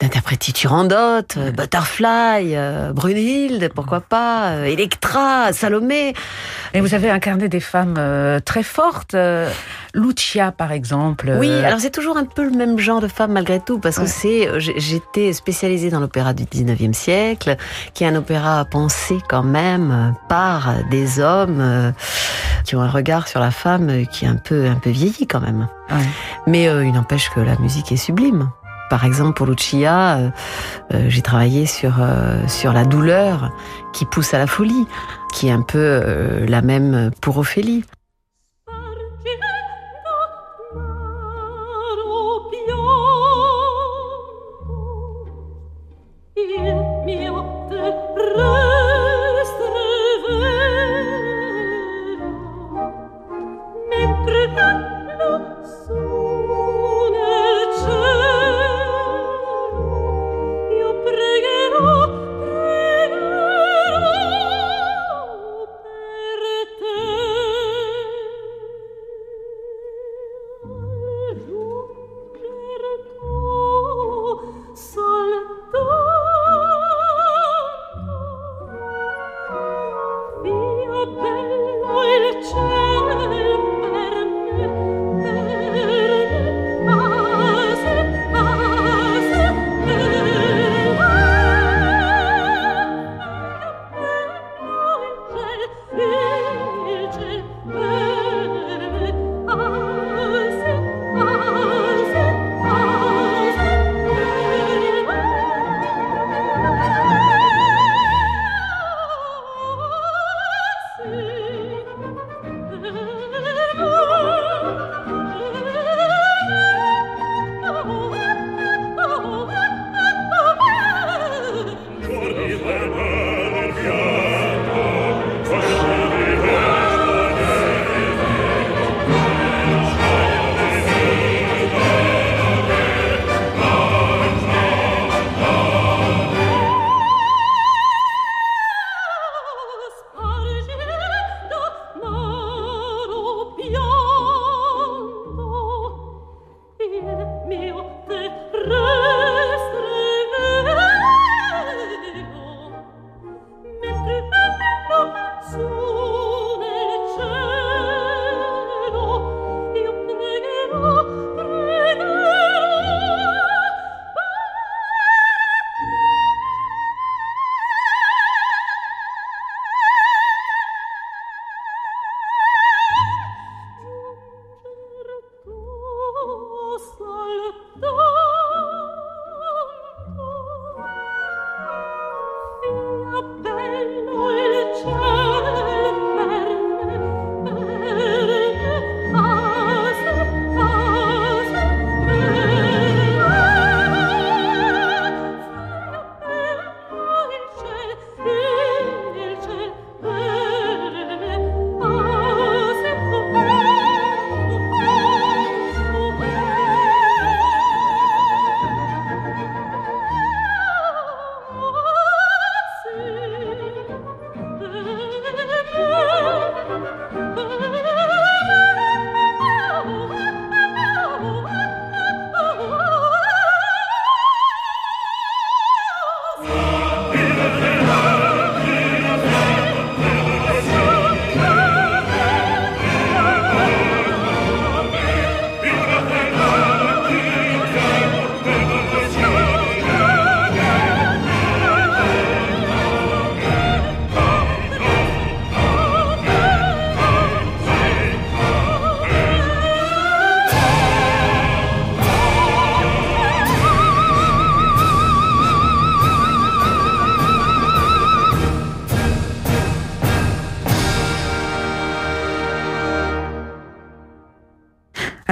d'interpréter 0.01 0.53
Turandot, 0.53 1.23
ouais. 1.37 1.53
Butterfly, 1.53 2.55
euh, 2.55 2.93
Brunhilde, 2.93 3.71
pourquoi 3.75 4.01
pas, 4.01 4.51
euh, 4.51 4.65
Electra, 4.65 5.53
Salomé. 5.53 6.13
Et 6.75 6.81
vous 6.81 6.95
avez 6.95 7.11
incarné 7.11 7.49
des 7.49 7.61
femmes 7.61 7.97
euh, 7.99 8.41
très 8.41 8.63
fortes. 8.63 9.15
euh, 9.15 9.51
Lucia, 9.95 10.53
par 10.53 10.73
exemple. 10.73 11.33
Oui, 11.39 11.51
alors 11.51 11.81
c'est 11.81 11.91
toujours 11.91 12.19
un 12.19 12.27
peu 12.27 12.45
le 12.45 12.51
même 12.51 12.79
genre 12.79 13.01
de 13.01 13.09
femme 13.09 13.33
malgré 13.33 13.61
tout, 13.61 13.79
parce 13.79 13.99
que 13.99 14.05
c'est, 14.05 14.49
j'étais 14.59 15.33
spécialisée 15.33 15.89
dans 15.89 16.01
l'opéra 16.01 16.35
du 16.35 16.46
19e 16.53 16.93
siècle, 16.93 17.57
qui 17.95 18.05
est 18.05 18.07
un 18.07 18.17
opéra 18.17 18.65
pensé 18.65 19.19
quand 19.29 19.43
même 19.43 20.15
par 20.29 20.75
des 20.91 21.21
hommes 21.21 21.61
euh, 21.61 21.93
qui 22.65 22.77
ont 22.77 22.83
un 22.83 22.91
regard 22.91 23.29
sur 23.29 23.41
la 23.41 23.51
femme 23.51 24.07
qui 24.07 24.25
est 24.25 24.29
un 24.29 24.37
peu, 24.37 24.67
un 24.67 24.75
peu 24.77 24.91
vieilli 24.91 25.27
quand 25.27 25.41
même. 25.41 25.69
Ouais. 25.91 25.97
Mais 26.47 26.69
euh, 26.69 26.85
il 26.85 26.93
n'empêche 26.93 27.31
que 27.31 27.41
la 27.41 27.57
musique 27.59 27.93
est 27.93 27.97
sublime. 27.97 28.51
Par 28.89 29.05
exemple, 29.05 29.35
pour 29.35 29.47
Lucia, 29.47 30.17
euh, 30.17 30.31
euh, 30.95 31.07
j'ai 31.09 31.23
travaillé 31.23 31.67
sur, 31.67 31.97
euh, 32.01 32.47
sur 32.47 32.73
la 32.73 32.85
douleur 32.85 33.51
qui 33.93 34.05
pousse 34.05 34.33
à 34.33 34.39
la 34.39 34.47
folie, 34.47 34.87
qui 35.33 35.49
est 35.49 35.53
un 35.53 35.63
peu 35.63 35.79
euh, 35.79 36.47
la 36.47 36.63
même 36.63 37.11
pour 37.21 37.39
Ophélie. 37.39 37.85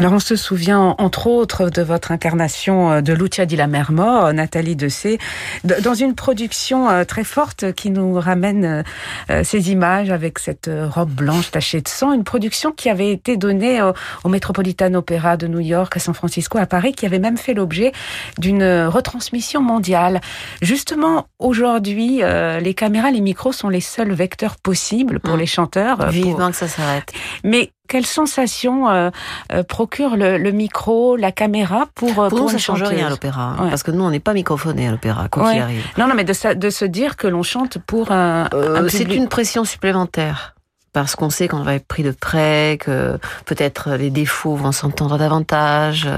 Alors 0.05 0.17
on 0.17 0.19
se 0.19 0.37
souvient 0.37 0.97
entre 0.99 1.29
autres 1.29 1.71
de 1.71 1.81
votre 1.81 2.13
incarnation 2.13 2.93
euh, 2.93 3.01
de 3.01 3.15
Lucia 3.15 3.47
di 3.47 3.57
la 3.57 3.67
Mermo, 3.67 4.31
Nathalie 4.35 4.77
Dessay, 4.77 5.17
dans 5.65 5.95
une 5.95 6.15
production 6.15 6.91
euh, 6.91 7.05
très 7.05 7.25
forte 7.25 7.73
qui 7.73 7.89
nous 7.89 8.21
ramène 8.21 8.85
euh, 9.31 9.43
ces 9.45 9.71
images 9.71 10.11
avec 10.11 10.39
cette 10.41 10.71
robe 10.71 11.09
blanche 11.09 11.53
tachée 11.53 11.81
de 11.81 11.89
sang, 11.89 12.13
une 12.13 12.23
production 12.23 12.71
qui 12.71 12.91
avait 12.91 13.13
été 13.13 13.39
donnée 13.39 13.81
au 14.25 14.29
Metropolitan 14.29 14.93
Opera 14.93 15.39
de 15.39 15.47
New 15.47 15.61
York, 15.61 15.97
à 15.97 16.01
San 16.01 16.13
Francisco, 16.13 16.59
à 16.59 16.67
Paris, 16.67 16.93
qui 16.93 17.07
avait 17.07 17.19
même 17.19 17.39
fait 17.39 17.55
l'objet 17.55 17.93
d'une 18.37 18.63
retransmission 18.63 19.63
mondiale. 19.63 20.21
Justement, 20.61 21.29
aujourd'hui, 21.39 22.21
les 22.61 22.75
caméras, 22.75 23.11
les 23.11 23.23
micros 23.23 23.53
sont 23.53 23.71
les 23.71 23.81
seuls 23.81 24.13
vecteurs 24.13 24.57
possibles 24.57 25.19
pour 25.21 25.37
mmh. 25.37 25.41
les 25.41 25.47
chanteurs. 25.47 26.11
Vivement 26.11 26.51
que 26.51 26.57
ça 26.57 26.69
s'arrête. 26.69 27.11
Mais 27.43 27.71
quelle 27.89 28.07
sensation 28.07 28.89
euh, 28.89 29.11
euh, 29.53 29.63
procure 29.63 30.17
le, 30.17 30.51
micro, 30.51 31.17
la 31.17 31.33
caméra 31.33 31.87
pour 31.95 32.19
euh, 32.19 32.29
pour, 32.29 32.41
nous, 32.41 32.49
ça 32.49 32.59
change 32.59 32.83
rien 32.83 33.07
à 33.07 33.11
l'opéra, 33.11 33.57
parce 33.59 33.83
que 33.83 33.91
nous 33.91 34.03
on 34.03 34.11
n'est 34.11 34.21
pas 34.21 34.33
microphoné 34.33 34.89
à 34.89 34.91
l'opéra, 34.91 35.29
quoi 35.29 35.53
qu'il 35.53 35.61
arrive. 35.61 35.85
Non, 35.99 36.09
non, 36.09 36.15
mais 36.15 36.25
de, 36.25 36.55
de 36.55 36.71
se 36.71 36.85
dire 36.85 37.17
que 37.17 37.27
l'on 37.27 37.43
chante 37.43 37.79
pour 37.79 38.11
un, 38.11 38.49
un 38.53 38.89
c'est 38.89 39.05
une 39.05 39.29
pression 39.29 39.65
supplémentaire 39.65 40.55
parce 40.93 41.17
qu'on 41.17 41.29
sait 41.29 41.49
qu'on 41.49 41.63
va 41.63 41.75
être 41.75 41.89
pris 41.89 42.05
de 42.05 42.13
près, 42.13 42.79
que 42.81 43.19
peut-être 43.47 43.95
les 43.95 44.11
défauts 44.11 44.55
vont 44.55 44.71
s'entendre 44.71 45.19
davantage. 45.19 46.09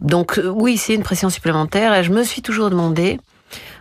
Donc 0.00 0.40
oui, 0.44 0.76
c'est 0.76 0.94
une 0.94 1.02
pression 1.02 1.28
supplémentaire. 1.28 1.92
Et 1.92 2.04
je 2.04 2.12
me 2.12 2.22
suis 2.22 2.40
toujours 2.40 2.70
demandé 2.70 3.18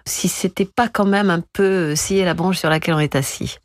si 0.06 0.28
c'était 0.28 0.66
pas 0.66 0.88
quand 0.88 1.06
même 1.06 1.30
un 1.30 1.42
peu 1.54 1.96
scier 1.96 2.26
la 2.26 2.34
branche 2.34 2.58
sur 2.58 2.72
laquelle 2.72 2.96
on 2.96 3.00
est 3.00 3.16
assis 3.16 3.60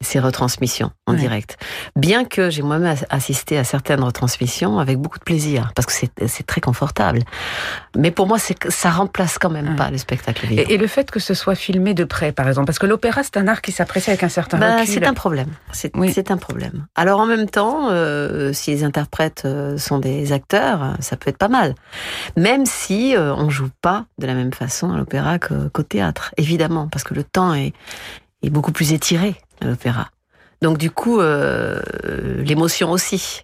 ces 0.00 0.20
retransmissions 0.20 0.90
en 1.06 1.14
direct. 1.14 1.56
Bien 1.96 2.24
que 2.24 2.50
j'ai 2.50 2.62
moi-même 2.62 2.96
assisté 3.10 3.58
à 3.58 3.64
certaines 3.64 4.02
retransmissions 4.02 4.78
avec 4.78 4.98
beaucoup 4.98 5.18
de 5.18 5.24
plaisir, 5.24 5.72
parce 5.74 5.86
que 5.86 5.92
c'est 6.26 6.46
très 6.46 6.60
confortable. 6.60 7.20
Mais 7.96 8.10
pour 8.10 8.26
moi, 8.26 8.38
ça 8.38 8.90
remplace 8.90 9.38
quand 9.38 9.50
même 9.50 9.76
pas 9.76 9.90
le 9.90 9.98
spectacle 9.98 10.46
vivant. 10.46 10.62
Et, 10.68 10.76
le 10.76 10.86
fait 10.86 11.10
que 11.10 11.20
ce 11.20 11.34
soit 11.34 11.54
filmé 11.54 11.94
de 11.94 12.04
près, 12.04 12.32
par 12.32 12.46
exemple, 12.46 12.66
parce 12.66 12.78
que 12.78 12.86
l'opéra, 12.86 13.22
c'est 13.22 13.36
un 13.36 13.48
art 13.48 13.60
qui 13.62 13.72
s'apprécie 13.72 14.10
avec 14.10 14.22
un 14.22 14.28
certain 14.28 14.58
bah, 14.58 14.86
C'est 14.86 15.06
un 15.06 15.14
problème. 15.14 15.48
C'est 15.72 16.30
un 16.30 16.36
problème. 16.36 16.86
Alors 16.94 17.20
en 17.20 17.26
même 17.26 17.48
temps, 17.48 17.88
euh, 17.90 18.52
si 18.52 18.70
les 18.70 18.84
interprètes 18.84 19.42
euh, 19.44 19.76
sont 19.78 19.98
des 19.98 20.32
acteurs, 20.32 20.94
ça 21.00 21.16
peut 21.16 21.30
être 21.30 21.38
pas 21.38 21.48
mal. 21.48 21.74
Même 22.36 22.66
si 22.66 23.16
euh, 23.16 23.34
on 23.34 23.50
joue 23.50 23.70
pas 23.82 24.06
de 24.18 24.26
la 24.26 24.34
même 24.34 24.52
façon 24.52 24.92
à 24.92 24.96
l'opéra 24.96 25.38
qu'au 25.38 25.82
théâtre, 25.82 26.32
évidemment, 26.36 26.88
parce 26.88 27.04
que 27.04 27.14
le 27.14 27.24
temps 27.24 27.54
est, 27.54 27.72
est 28.42 28.50
beaucoup 28.50 28.72
plus 28.72 28.92
étiré 28.92 29.36
l'opéra. 29.62 30.10
Donc 30.60 30.78
du 30.78 30.90
coup, 30.90 31.20
euh, 31.20 31.80
l'émotion 32.42 32.90
aussi. 32.90 33.42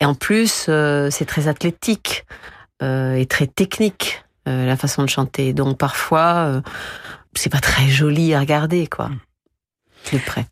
Et 0.00 0.04
en 0.04 0.14
plus, 0.14 0.66
euh, 0.68 1.10
c'est 1.10 1.26
très 1.26 1.48
athlétique 1.48 2.24
euh, 2.82 3.14
et 3.14 3.26
très 3.26 3.46
technique 3.46 4.24
la 4.46 4.76
façon 4.76 5.04
de 5.04 5.08
chanter. 5.08 5.52
Donc 5.52 5.78
parfois, 5.78 6.60
c'est 7.36 7.52
pas 7.52 7.60
très 7.60 7.88
joli 7.88 8.34
à 8.34 8.40
regarder, 8.40 8.88
quoi, 8.88 9.10
de 10.12 10.18
près. 10.18 10.46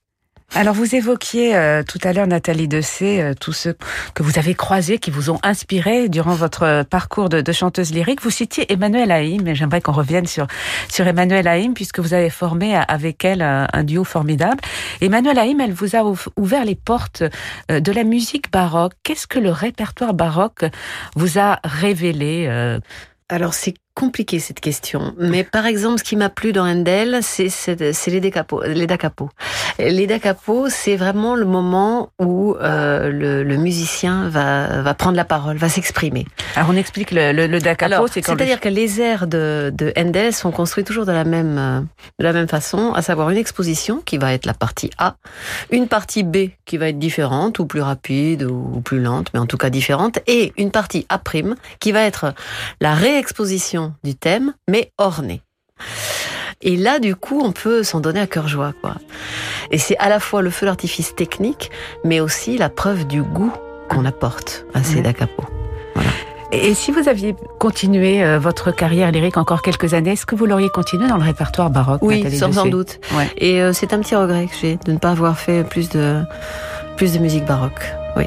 Alors 0.54 0.74
vous 0.74 0.94
évoquiez 0.94 1.54
euh, 1.54 1.82
tout 1.82 1.98
à 2.02 2.12
l'heure 2.14 2.26
Nathalie 2.26 2.68
Dessay, 2.68 3.20
euh, 3.20 3.34
tous 3.38 3.52
ceux 3.52 3.76
que 4.14 4.22
vous 4.22 4.38
avez 4.38 4.54
croisés, 4.54 4.98
qui 4.98 5.10
vous 5.10 5.30
ont 5.30 5.38
inspiré 5.42 6.08
durant 6.08 6.34
votre 6.34 6.84
parcours 6.84 7.28
de, 7.28 7.52
chanteuse 7.52 7.92
lyrique. 7.92 8.22
Vous 8.22 8.30
citiez 8.30 8.72
Emmanuel 8.72 9.10
Haïm, 9.10 9.46
et 9.46 9.54
j'aimerais 9.54 9.82
qu'on 9.82 9.92
revienne 9.92 10.26
sur 10.26 10.46
sur 10.88 11.06
Emmanuel 11.06 11.46
Haïm 11.46 11.74
puisque 11.74 12.00
vous 12.00 12.14
avez 12.14 12.30
formé 12.30 12.74
avec 12.74 13.24
elle 13.26 13.42
un, 13.42 13.84
duo 13.84 14.04
formidable. 14.04 14.60
Emmanuel 15.02 15.38
Haïm, 15.38 15.60
elle 15.60 15.74
vous 15.74 15.94
a 15.94 16.02
ouvert 16.36 16.64
les 16.64 16.76
portes 16.76 17.22
euh, 17.70 17.80
de 17.80 17.92
la 17.92 18.04
musique 18.04 18.50
baroque. 18.50 18.94
Qu'est-ce 19.02 19.26
que 19.26 19.38
le 19.38 19.50
répertoire 19.50 20.14
baroque 20.14 20.64
vous 21.14 21.38
a 21.38 21.60
révélé 21.62 22.78
alors 23.30 23.52
c'est 23.52 23.74
compliqué 23.98 24.38
cette 24.38 24.60
question, 24.60 25.12
mais 25.18 25.42
par 25.42 25.66
exemple, 25.66 25.98
ce 25.98 26.04
qui 26.04 26.14
m'a 26.14 26.28
plu 26.28 26.52
dans 26.52 26.64
Handel, 26.64 27.18
c'est 27.20 28.06
les 28.06 28.20
décapos. 28.20 28.62
Les 28.62 28.86
dacapos. 28.86 29.28
Les 29.80 30.06
dacapos, 30.06 30.68
c'est 30.68 30.94
vraiment 30.94 31.34
le 31.34 31.44
moment 31.44 32.10
où 32.20 32.54
euh, 32.54 33.10
le, 33.10 33.42
le, 33.42 33.56
musicien 33.56 34.28
va, 34.28 34.82
va 34.82 34.94
prendre 34.94 35.16
la 35.16 35.24
parole, 35.24 35.56
va 35.56 35.68
s'exprimer. 35.68 36.26
Alors 36.54 36.70
on 36.70 36.76
explique 36.76 37.10
le, 37.10 37.32
le, 37.32 37.48
le 37.48 37.58
dacapo, 37.58 38.06
c'est 38.06 38.24
C'est-à-dire 38.24 38.60
que 38.60 38.68
les 38.68 39.00
airs 39.00 39.26
de, 39.26 39.72
de 39.76 39.92
Handel 39.98 40.32
sont 40.32 40.52
construits 40.52 40.84
toujours 40.84 41.04
de 41.04 41.12
la 41.12 41.24
même 41.24 41.58
euh, 41.58 41.80
de 42.20 42.24
la 42.24 42.32
même 42.32 42.48
façon, 42.48 42.92
à 42.92 43.02
savoir 43.02 43.30
une 43.30 43.36
exposition 43.36 44.00
qui 44.04 44.16
va 44.16 44.32
être 44.32 44.46
la 44.46 44.54
partie 44.54 44.90
A, 44.98 45.16
une 45.72 45.88
partie 45.88 46.22
B 46.22 46.50
qui 46.68 46.76
va 46.76 46.88
être 46.88 46.98
différente 46.98 47.58
ou 47.58 47.66
plus 47.66 47.80
rapide 47.80 48.44
ou 48.44 48.80
plus 48.84 49.00
lente, 49.00 49.30
mais 49.34 49.40
en 49.40 49.46
tout 49.46 49.56
cas 49.56 49.70
différente, 49.70 50.20
et 50.28 50.52
une 50.56 50.70
partie 50.70 51.06
A' 51.08 51.20
qui 51.80 51.90
va 51.92 52.02
être 52.02 52.34
la 52.80 52.94
réexposition 52.94 53.94
du 54.04 54.14
thème, 54.14 54.54
mais 54.68 54.92
orné. 54.98 55.42
Et 56.60 56.76
là, 56.76 56.98
du 56.98 57.16
coup, 57.16 57.40
on 57.42 57.52
peut 57.52 57.82
s'en 57.82 58.00
donner 58.00 58.20
à 58.20 58.26
cœur 58.26 58.48
joie, 58.48 58.72
quoi. 58.80 58.96
Et 59.70 59.78
c'est 59.78 59.96
à 59.98 60.08
la 60.08 60.20
fois 60.20 60.42
le 60.42 60.50
feu 60.50 60.66
d'artifice 60.66 61.14
technique, 61.14 61.70
mais 62.04 62.20
aussi 62.20 62.58
la 62.58 62.68
preuve 62.68 63.06
du 63.06 63.22
goût 63.22 63.52
qu'on 63.88 64.04
apporte 64.04 64.66
à 64.74 64.82
ces 64.82 65.00
da 65.00 65.12
Et 66.50 66.72
si 66.72 66.92
vous 66.92 67.08
aviez 67.08 67.36
continué 67.58 68.24
euh, 68.24 68.38
votre 68.38 68.70
carrière 68.70 69.10
lyrique 69.12 69.36
encore 69.36 69.60
quelques 69.60 69.92
années, 69.92 70.12
est-ce 70.12 70.24
que 70.24 70.34
vous 70.34 70.46
l'auriez 70.46 70.70
continué 70.70 71.06
dans 71.06 71.18
le 71.18 71.24
répertoire 71.24 71.68
baroque 71.68 72.00
Oui, 72.02 72.24
sans, 72.36 72.66
doute. 72.66 73.00
Et 73.36 73.60
euh, 73.60 73.72
c'est 73.74 73.92
un 73.92 74.00
petit 74.00 74.16
regret 74.16 74.46
que 74.46 74.54
j'ai 74.58 74.78
de 74.86 74.92
ne 74.92 74.98
pas 74.98 75.10
avoir 75.10 75.38
fait 75.38 75.62
plus 75.62 75.90
de 75.90 76.22
plus 76.96 77.12
de 77.12 77.18
musique 77.18 77.44
baroque. 77.44 77.94
Oui. 78.16 78.24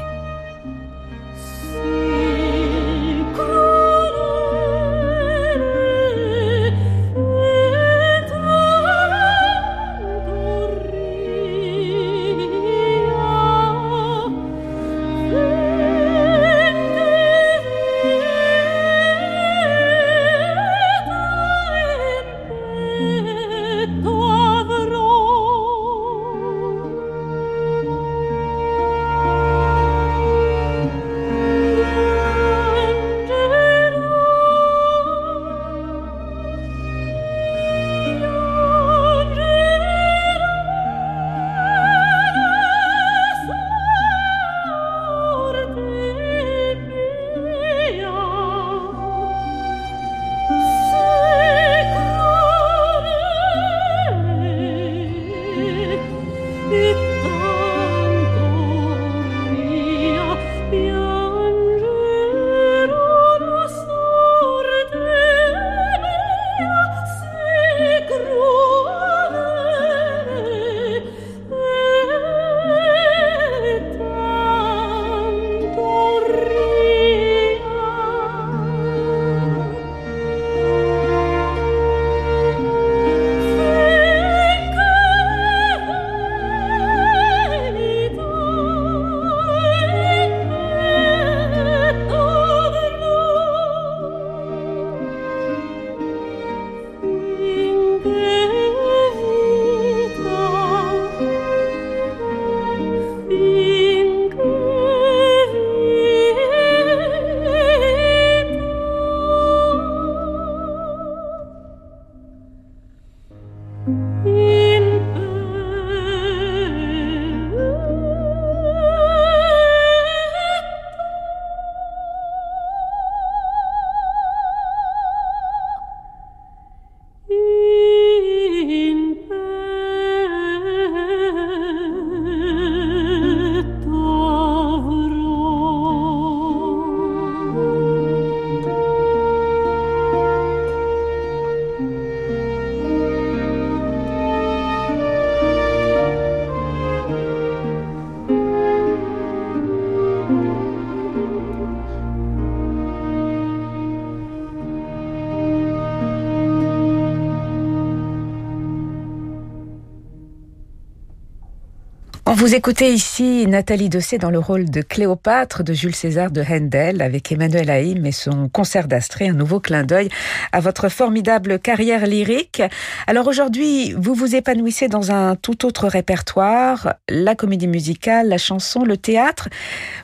Vous 162.34 162.54
écoutez 162.54 162.90
ici 162.90 163.46
Nathalie 163.46 163.90
Dessé 163.90 164.16
dans 164.16 164.30
le 164.30 164.38
rôle 164.38 164.70
de 164.70 164.80
Cléopâtre 164.80 165.62
de 165.62 165.74
Jules 165.74 165.94
César 165.94 166.30
de 166.30 166.42
Handel 166.42 167.02
avec 167.02 167.30
Emmanuel 167.30 167.68
Haïm 167.68 168.06
et 168.06 168.12
son 168.12 168.48
concert 168.48 168.88
d'Astrée, 168.88 169.28
un 169.28 169.34
nouveau 169.34 169.60
clin 169.60 169.84
d'œil 169.84 170.08
à 170.50 170.60
votre 170.60 170.88
formidable 170.88 171.58
carrière 171.58 172.06
lyrique. 172.06 172.62
Alors 173.06 173.28
aujourd'hui, 173.28 173.92
vous 173.98 174.14
vous 174.14 174.34
épanouissez 174.34 174.88
dans 174.88 175.12
un 175.12 175.36
tout 175.36 175.66
autre 175.66 175.88
répertoire, 175.88 176.94
la 177.06 177.34
comédie 177.34 177.68
musicale, 177.68 178.28
la 178.28 178.38
chanson, 178.38 178.82
le 178.82 178.96
théâtre. 178.96 179.50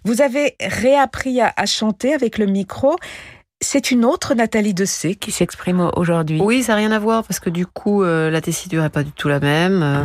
Vous 0.05 0.21
avez 0.21 0.55
réappris 0.61 1.41
à 1.41 1.67
chanter 1.67 2.12
avec 2.12 2.37
le 2.37 2.45
micro. 2.45 2.97
C'est 3.61 3.90
une 3.90 4.05
autre 4.05 4.35
Nathalie 4.35 4.73
Dessé 4.73 5.16
qui 5.16 5.33
s'exprime 5.33 5.90
aujourd'hui. 5.97 6.40
Oui, 6.40 6.62
ça 6.62 6.73
n'a 6.73 6.77
rien 6.77 6.92
à 6.92 7.01
voir 7.01 7.25
parce 7.25 7.40
que 7.40 7.51
du 7.51 7.66
coup, 7.66 8.05
euh, 8.05 8.31
la 8.31 8.40
tessiture 8.40 8.83
n'est 8.83 8.88
pas 8.88 9.03
du 9.03 9.11
tout 9.11 9.27
la 9.27 9.40
même. 9.40 9.83
Euh, 9.83 10.05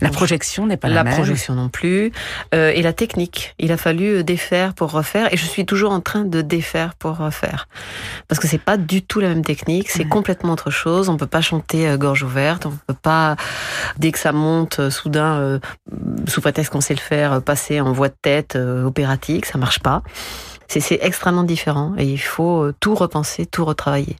la 0.00 0.08
projection 0.08 0.66
n'est 0.66 0.78
pas 0.78 0.88
la, 0.88 0.94
la 0.94 1.04
même. 1.04 1.10
La 1.12 1.18
projection 1.18 1.54
non 1.54 1.68
plus. 1.68 2.10
Euh, 2.54 2.72
et 2.74 2.80
la 2.80 2.94
technique. 2.94 3.54
Il 3.58 3.70
a 3.70 3.76
fallu 3.76 4.16
euh, 4.16 4.22
défaire 4.22 4.72
pour 4.72 4.92
refaire. 4.92 5.30
Et 5.30 5.36
je 5.36 5.44
suis 5.44 5.66
toujours 5.66 5.92
en 5.92 6.00
train 6.00 6.24
de 6.24 6.40
défaire 6.40 6.94
pour 6.94 7.18
refaire. 7.18 7.68
Parce 8.28 8.40
que 8.40 8.48
c'est 8.48 8.56
pas 8.56 8.78
du 8.78 9.02
tout 9.02 9.20
la 9.20 9.28
même 9.28 9.44
technique. 9.44 9.90
C'est 9.90 10.08
complètement 10.08 10.54
autre 10.54 10.70
chose. 10.70 11.10
On 11.10 11.18
peut 11.18 11.26
pas 11.26 11.42
chanter 11.42 11.86
euh, 11.86 11.98
gorge 11.98 12.22
ouverte. 12.22 12.64
On 12.64 12.72
peut 12.86 12.94
pas, 12.94 13.36
dès 13.98 14.10
que 14.10 14.18
ça 14.18 14.32
monte, 14.32 14.88
soudain, 14.88 15.60
sous 16.26 16.40
prétexte 16.40 16.72
qu'on 16.72 16.80
sait 16.80 16.94
le 16.94 17.00
faire, 17.00 17.42
passer 17.42 17.82
en 17.82 17.92
voix 17.92 18.08
de 18.08 18.16
tête 18.22 18.56
opératique. 18.56 19.44
Ça 19.44 19.58
marche 19.58 19.80
pas. 19.80 20.02
C'est 20.68 20.98
extrêmement 21.02 21.44
différent 21.44 21.94
et 21.98 22.04
il 22.04 22.18
faut 22.18 22.62
euh, 22.64 22.74
tout 22.80 22.94
repenser, 22.94 23.46
tout 23.46 23.64
retravailler. 23.64 24.16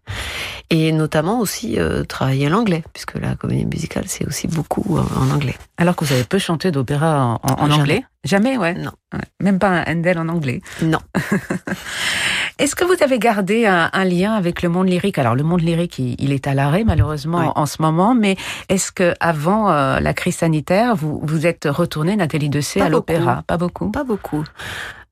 Et 0.71 0.93
notamment 0.93 1.41
aussi 1.41 1.79
euh, 1.79 2.05
travailler 2.05 2.49
l'anglais, 2.49 2.83
puisque 2.93 3.15
la 3.15 3.35
comédie 3.37 3.67
musicale, 3.67 4.05
c'est 4.07 4.27
aussi 4.27 4.49
beaucoup 4.49 4.99
en 4.99 5.31
anglais. 5.35 5.55
Alors 5.77 5.95
que 5.97 6.05
vous 6.05 6.13
avez 6.13 6.25
peu 6.25 6.39
chanté 6.39 6.71
d'opéra 6.71 7.39
en, 7.43 7.63
en 7.65 7.71
anglais? 7.71 8.05
Jamais, 8.25 8.59
ouais. 8.59 8.75
Non. 8.75 8.91
Même 9.41 9.61
pas 9.61 9.69
un 9.69 9.85
Handel 9.87 10.19
en 10.19 10.29
anglais. 10.29 10.61
Non. 10.83 10.99
Est-ce 12.59 12.75
que 12.75 12.85
vous 12.85 13.01
avez 13.03 13.19
gardé 13.19 13.67
un, 13.67 13.91
un, 13.93 14.05
lien 14.05 14.35
avec 14.35 14.63
le 14.63 14.69
monde 14.69 14.89
lyrique? 14.89 15.19
Alors 15.19 15.35
le 15.37 15.43
monde 15.45 15.61
lyrique, 15.61 15.99
il, 15.99 16.17
il 16.19 16.33
est 16.33 16.47
à 16.49 16.55
l'arrêt 16.55 16.83
malheureusement 16.85 17.39
Oui. 17.39 17.47
en 17.55 17.67
ce 17.67 17.81
moment, 17.81 18.15
mais 18.15 18.37
est-ce 18.69 18.91
que 18.91 19.15
avant 19.21 19.71
euh, 19.71 20.01
la 20.01 20.15
crise 20.15 20.37
sanitaire, 20.37 20.97
vous 20.97 21.21
vous 21.23 21.47
êtes 21.47 21.69
retourné 21.71 22.17
Nathalie 22.17 22.49
Dessay 22.49 22.81
à 22.81 22.89
l'opéra? 22.89 23.45
Pas 23.47 23.59
beaucoup? 23.59 23.91
Pas 23.91 24.05
beaucoup. 24.05 24.43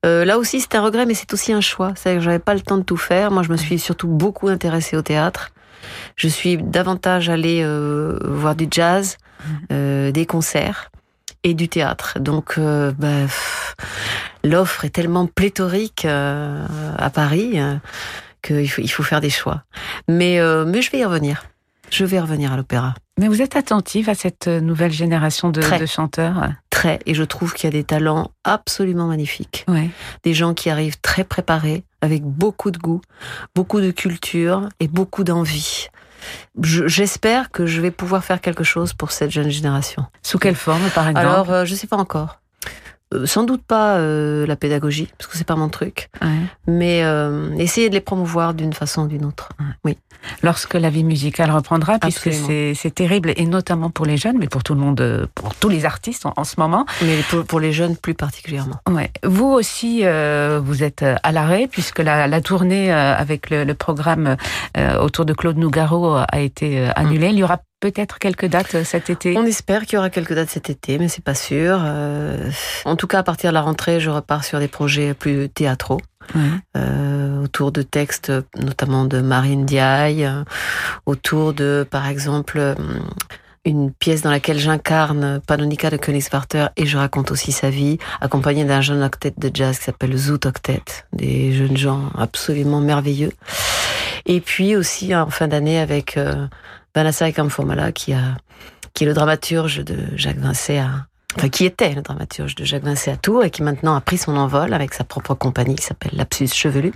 Euh, 0.05 0.23
là 0.23 0.37
aussi, 0.37 0.61
c'est 0.61 0.75
un 0.75 0.81
regret, 0.81 1.05
mais 1.05 1.13
c'est 1.13 1.33
aussi 1.33 1.51
un 1.51 1.61
choix. 1.61 1.93
C'est-à-dire 1.95 2.19
que 2.19 2.25
j'avais 2.25 2.39
pas 2.39 2.53
le 2.53 2.61
temps 2.61 2.77
de 2.77 2.83
tout 2.83 2.97
faire. 2.97 3.31
Moi, 3.31 3.43
je 3.43 3.51
me 3.51 3.57
suis 3.57 3.79
surtout 3.79 4.07
beaucoup 4.07 4.47
intéressée 4.47 4.95
au 4.95 5.01
théâtre. 5.01 5.51
Je 6.15 6.27
suis 6.27 6.57
davantage 6.57 7.29
allée 7.29 7.61
euh, 7.63 8.19
voir 8.23 8.55
du 8.55 8.67
jazz, 8.69 9.17
euh, 9.71 10.11
des 10.11 10.25
concerts 10.25 10.91
et 11.43 11.53
du 11.53 11.69
théâtre. 11.69 12.19
Donc, 12.19 12.55
euh, 12.57 12.91
bah, 12.97 13.27
l'offre 14.43 14.85
est 14.85 14.89
tellement 14.89 15.27
pléthorique 15.27 16.05
euh, 16.05 16.65
à 16.97 17.09
Paris 17.09 17.59
euh, 17.59 17.75
qu'il 18.41 18.69
faut, 18.69 18.81
il 18.81 18.87
faut 18.87 19.03
faire 19.03 19.21
des 19.21 19.29
choix. 19.29 19.63
Mais, 20.07 20.39
euh, 20.39 20.65
mais 20.65 20.81
je 20.81 20.91
vais 20.91 20.99
y 20.99 21.05
revenir. 21.05 21.45
Je 21.91 22.05
vais 22.05 22.19
revenir 22.19 22.53
à 22.53 22.57
l'opéra. 22.57 22.95
Mais 23.19 23.27
vous 23.29 23.41
êtes 23.41 23.55
attentive 23.55 24.09
à 24.09 24.15
cette 24.15 24.47
nouvelle 24.47 24.91
génération 24.91 25.49
de, 25.49 25.61
Très. 25.61 25.79
de 25.79 25.85
chanteurs? 25.85 26.49
Très. 26.69 26.99
Et 27.05 27.13
je 27.13 27.23
trouve 27.23 27.53
qu'il 27.53 27.63
y 27.65 27.67
a 27.67 27.71
des 27.71 27.85
talents 27.85 28.31
absolument 28.43 29.07
magnifiques. 29.07 29.65
Ouais. 29.69 29.89
des 30.23 30.33
gens 30.33 30.53
qui 30.53 30.69
arrivent 30.69 30.99
très 31.01 31.23
préparés, 31.23 31.83
avec 32.01 32.23
beaucoup 32.23 32.71
de 32.71 32.77
goût, 32.77 33.01
beaucoup 33.55 33.79
de 33.79 33.91
culture 33.91 34.67
et 34.79 34.87
beaucoup 34.89 35.23
d'envie. 35.23 35.87
Je- 36.61 36.87
J'espère 36.87 37.51
que 37.51 37.65
je 37.65 37.79
vais 37.81 37.91
pouvoir 37.91 38.23
faire 38.23 38.41
quelque 38.41 38.63
chose 38.63 38.93
pour 38.93 39.11
cette 39.11 39.31
jeune 39.31 39.49
génération. 39.49 40.05
Sous 40.23 40.37
quelle 40.39 40.55
forme, 40.55 40.89
par 40.93 41.07
exemple? 41.07 41.25
Alors, 41.27 41.51
euh, 41.51 41.65
je 41.65 41.73
sais 41.75 41.87
pas 41.87 41.97
encore. 41.97 42.41
Euh, 43.15 43.25
sans 43.25 43.43
doute 43.43 43.63
pas 43.63 43.97
euh, 43.97 44.45
la 44.45 44.55
pédagogie, 44.55 45.09
parce 45.17 45.31
que 45.31 45.37
c'est 45.37 45.47
pas 45.47 45.55
mon 45.55 45.69
truc, 45.69 46.09
Ouais. 46.21 46.27
mais 46.67 47.03
euh, 47.03 47.55
essayer 47.57 47.89
de 47.89 47.93
les 47.95 48.01
promouvoir 48.01 48.53
d'une 48.53 48.73
façon 48.73 49.03
ou 49.03 49.07
d'une 49.07 49.25
autre. 49.25 49.49
Lorsque 50.41 50.73
la 50.73 50.89
vie 50.89 51.03
musicale 51.03 51.51
reprendra, 51.51 51.99
puisque 51.99 52.27
Absolument. 52.27 52.47
c'est 52.47 52.73
c'est 52.75 52.95
terrible, 52.95 53.31
et 53.37 53.45
notamment 53.45 53.91
pour 53.91 54.05
les 54.07 54.17
jeunes, 54.17 54.37
mais 54.39 54.47
pour 54.47 54.63
tout 54.63 54.73
le 54.73 54.79
monde, 54.79 55.29
pour 55.35 55.53
tous 55.53 55.69
les 55.69 55.85
artistes 55.85 56.25
en, 56.25 56.33
en 56.35 56.43
ce 56.43 56.55
moment. 56.59 56.85
Mais 57.03 57.17
pour, 57.29 57.45
pour 57.45 57.59
les 57.59 57.71
jeunes 57.71 57.95
plus 57.95 58.15
particulièrement. 58.15 58.77
Ouais. 58.89 59.11
Vous 59.23 59.45
aussi, 59.45 60.01
euh, 60.03 60.59
vous 60.63 60.81
êtes 60.83 61.03
à 61.21 61.31
l'arrêt, 61.31 61.67
puisque 61.71 61.99
la, 61.99 62.27
la 62.27 62.41
tournée 62.41 62.91
avec 62.91 63.51
le, 63.51 63.63
le 63.65 63.73
programme 63.75 64.35
autour 64.99 65.25
de 65.25 65.33
Claude 65.33 65.57
Nougaro 65.57 66.15
a 66.15 66.39
été 66.39 66.89
annulée. 66.95 67.29
Il 67.29 67.37
y 67.37 67.43
aura 67.43 67.59
peut-être 67.91 68.17
quelques 68.17 68.47
dates 68.47 68.73
euh, 68.73 68.83
cet 68.83 69.11
été? 69.11 69.37
On 69.37 69.45
espère 69.45 69.85
qu'il 69.85 69.95
y 69.95 69.97
aura 69.97 70.09
quelques 70.09 70.33
dates 70.33 70.49
cet 70.49 70.71
été, 70.71 70.97
mais 70.97 71.07
c'est 71.07 71.23
pas 71.23 71.35
sûr. 71.35 71.79
Euh, 71.83 72.49
en 72.83 72.95
tout 72.95 73.05
cas, 73.05 73.19
à 73.19 73.23
partir 73.23 73.51
de 73.51 73.53
la 73.53 73.61
rentrée, 73.61 73.99
je 73.99 74.09
repars 74.09 74.43
sur 74.43 74.59
des 74.59 74.67
projets 74.67 75.13
plus 75.13 75.49
théâtraux. 75.49 76.01
Ouais. 76.33 76.41
euh, 76.75 77.43
autour 77.43 77.71
de 77.71 77.83
textes 77.83 78.31
notamment 78.57 79.05
de 79.05 79.21
Marine 79.21 79.63
Diaye, 79.63 80.27
autour 81.05 81.53
de, 81.53 81.85
par 81.87 82.07
exemple, 82.07 82.75
une 83.63 83.91
pièce 83.91 84.23
dans 84.23 84.31
laquelle 84.31 84.57
j'incarne 84.57 85.39
Panonica 85.45 85.91
de 85.91 85.97
Königswarter 85.97 86.69
et 86.77 86.87
je 86.87 86.97
raconte 86.97 87.29
aussi 87.29 87.51
sa 87.51 87.69
vie, 87.69 87.99
accompagnée 88.21 88.65
d'un 88.65 88.81
jeune 88.81 89.03
octet 89.03 89.35
de 89.37 89.51
jazz 89.53 89.77
qui 89.77 89.85
s'appelle 89.85 90.17
Zoot 90.17 90.47
Octet, 90.47 90.81
des 91.13 91.53
jeunes 91.53 91.77
gens 91.77 92.09
absolument 92.17 92.81
merveilleux. 92.81 93.31
Et 94.25 94.41
puis 94.41 94.75
aussi 94.75 95.15
en 95.15 95.29
fin 95.29 95.47
d'année 95.47 95.79
avec 95.79 96.17
euh, 96.17 96.47
Vanessa 96.95 97.27
Ekamfomala 97.27 97.91
qui 97.91 98.13
a 98.13 98.37
qui 98.93 99.03
est 99.03 99.07
le 99.07 99.13
dramaturge 99.13 99.83
de 99.83 99.97
Jacques 100.15 100.39
Vincey 100.39 100.79
à, 100.79 101.07
enfin 101.35 101.49
qui 101.49 101.65
était 101.65 101.93
le 101.93 102.01
dramaturge 102.01 102.55
de 102.55 102.63
Jacques 102.63 102.83
Vincey 102.83 103.11
à 103.11 103.17
Tours 103.17 103.43
et 103.43 103.49
qui 103.49 103.61
maintenant 103.61 103.95
a 103.95 104.01
pris 104.01 104.17
son 104.17 104.37
envol 104.37 104.73
avec 104.73 104.93
sa 104.93 105.03
propre 105.03 105.33
compagnie 105.33 105.75
qui 105.75 105.83
s'appelle 105.83 106.13
Lapsus 106.13 106.47
Chevelu 106.47 106.93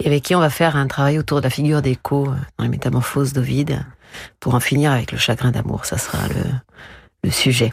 et 0.00 0.06
avec 0.06 0.24
qui 0.24 0.34
on 0.34 0.40
va 0.40 0.50
faire 0.50 0.76
un 0.76 0.88
travail 0.88 1.18
autour 1.18 1.38
de 1.38 1.44
la 1.44 1.50
figure 1.50 1.80
d'Écho 1.80 2.26
euh, 2.26 2.34
dans 2.58 2.64
les 2.64 2.70
métamorphoses 2.70 3.32
d'Ovide 3.32 3.84
pour 4.40 4.54
en 4.54 4.60
finir 4.60 4.90
avec 4.92 5.12
le 5.12 5.18
chagrin 5.18 5.52
d'amour. 5.52 5.86
Ça 5.86 5.96
sera 5.96 6.26
le, 6.28 6.44
le 7.24 7.30
sujet. 7.30 7.72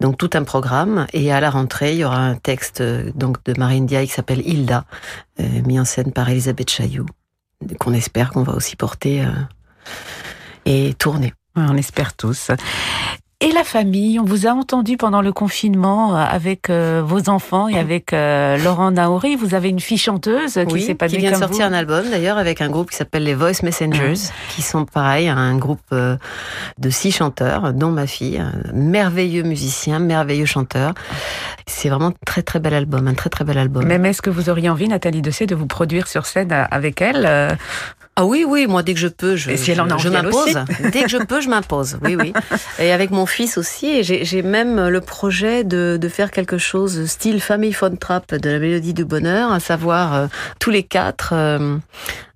Donc 0.00 0.16
tout 0.16 0.30
un 0.34 0.44
programme 0.44 1.06
et 1.12 1.32
à 1.32 1.40
la 1.40 1.50
rentrée 1.50 1.94
il 1.94 1.98
y 1.98 2.04
aura 2.04 2.20
un 2.20 2.36
texte 2.36 2.80
euh, 2.80 3.10
donc 3.14 3.44
de 3.44 3.58
Marine 3.58 3.86
Diaye 3.86 4.06
qui 4.06 4.12
s'appelle 4.12 4.46
Hilda, 4.46 4.84
euh, 5.40 5.44
mis 5.66 5.80
en 5.80 5.84
scène 5.84 6.12
par 6.12 6.28
Elisabeth 6.28 6.70
Chailloux, 6.70 7.06
qu'on 7.80 7.92
espère 7.92 8.30
qu'on 8.30 8.44
va 8.44 8.54
aussi 8.54 8.76
porter 8.76 9.22
euh, 9.22 9.30
et 10.68 10.94
tourner. 10.94 11.32
On 11.56 11.76
espère 11.76 12.14
tous. 12.14 12.52
Et 13.40 13.52
la 13.52 13.62
famille, 13.62 14.18
on 14.18 14.24
vous 14.24 14.48
a 14.48 14.50
entendu 14.50 14.96
pendant 14.96 15.22
le 15.22 15.32
confinement 15.32 16.16
euh, 16.16 16.24
avec 16.28 16.70
euh, 16.70 17.02
vos 17.06 17.30
enfants 17.30 17.68
et 17.68 17.78
avec 17.78 18.12
euh, 18.12 18.56
Laurent 18.56 18.90
Naori. 18.90 19.36
Vous 19.36 19.54
avez 19.54 19.68
une 19.68 19.78
fille 19.78 19.96
chanteuse 19.96 20.54
qui 20.54 20.74
Oui, 20.74 20.82
s'est 20.82 20.96
pas 20.96 21.06
qui 21.06 21.18
vient 21.18 21.30
de 21.30 21.36
sortir 21.36 21.66
un 21.66 21.72
album 21.72 22.10
d'ailleurs 22.10 22.36
avec 22.36 22.60
un 22.60 22.68
groupe 22.68 22.90
qui 22.90 22.96
s'appelle 22.96 23.22
les 23.22 23.34
Voice 23.34 23.62
Messengers, 23.62 24.32
qui 24.48 24.62
sont 24.62 24.84
pareil, 24.84 25.28
un 25.28 25.56
groupe 25.56 25.78
euh, 25.92 26.16
de 26.78 26.90
six 26.90 27.12
chanteurs, 27.12 27.72
dont 27.74 27.92
ma 27.92 28.08
fille, 28.08 28.38
un 28.38 28.52
merveilleux 28.72 29.44
musicien, 29.44 30.00
merveilleux 30.00 30.44
chanteur. 30.44 30.94
C'est 31.68 31.90
vraiment 31.90 32.08
un 32.08 32.14
très 32.26 32.42
très 32.42 32.58
bel 32.58 32.74
album, 32.74 33.06
un 33.06 33.14
très 33.14 33.30
très 33.30 33.44
bel 33.44 33.58
album. 33.58 33.84
Même 33.84 34.04
est-ce 34.04 34.20
que 34.20 34.30
vous 34.30 34.50
auriez 34.50 34.68
envie, 34.68 34.88
Nathalie 34.88 35.22
Dessay, 35.22 35.46
de 35.46 35.54
vous 35.54 35.66
produire 35.66 36.08
sur 36.08 36.26
scène 36.26 36.50
euh, 36.50 36.64
avec 36.72 37.00
elle 37.00 37.24
euh, 37.24 37.50
Ah 38.20 38.24
oui, 38.24 38.44
oui, 38.44 38.66
moi 38.66 38.82
dès 38.82 38.94
que 38.94 38.98
je 38.98 39.06
peux, 39.06 39.36
je, 39.36 39.48
Et 39.48 39.56
si 39.56 39.70
elle 39.70 39.80
en 39.80 39.88
a 39.88 39.96
je, 39.96 40.08
m'impose. 40.08 40.58
dès 40.92 41.04
que 41.04 41.08
je 41.08 41.18
peux, 41.18 41.40
je 41.40 41.48
m'impose. 41.48 41.98
Oui, 42.02 42.16
oui. 42.16 42.32
Et 42.80 42.90
avec 42.90 43.12
mon 43.12 43.26
fils 43.26 43.56
aussi, 43.58 44.02
j'ai 44.02 44.24
j'ai 44.24 44.42
même 44.42 44.88
le 44.88 45.00
projet 45.00 45.62
de, 45.62 45.98
de 46.00 46.08
faire 46.08 46.32
quelque 46.32 46.58
chose 46.58 47.06
style 47.06 47.40
famille 47.40 47.70
Von 47.70 47.94
Trapp 47.94 48.34
de 48.34 48.50
la 48.50 48.58
Mélodie 48.58 48.92
du 48.92 49.04
Bonheur, 49.04 49.52
à 49.52 49.60
savoir 49.60 50.14
euh, 50.14 50.26
tous 50.58 50.70
les 50.70 50.82
quatre 50.82 51.30
euh, 51.32 51.76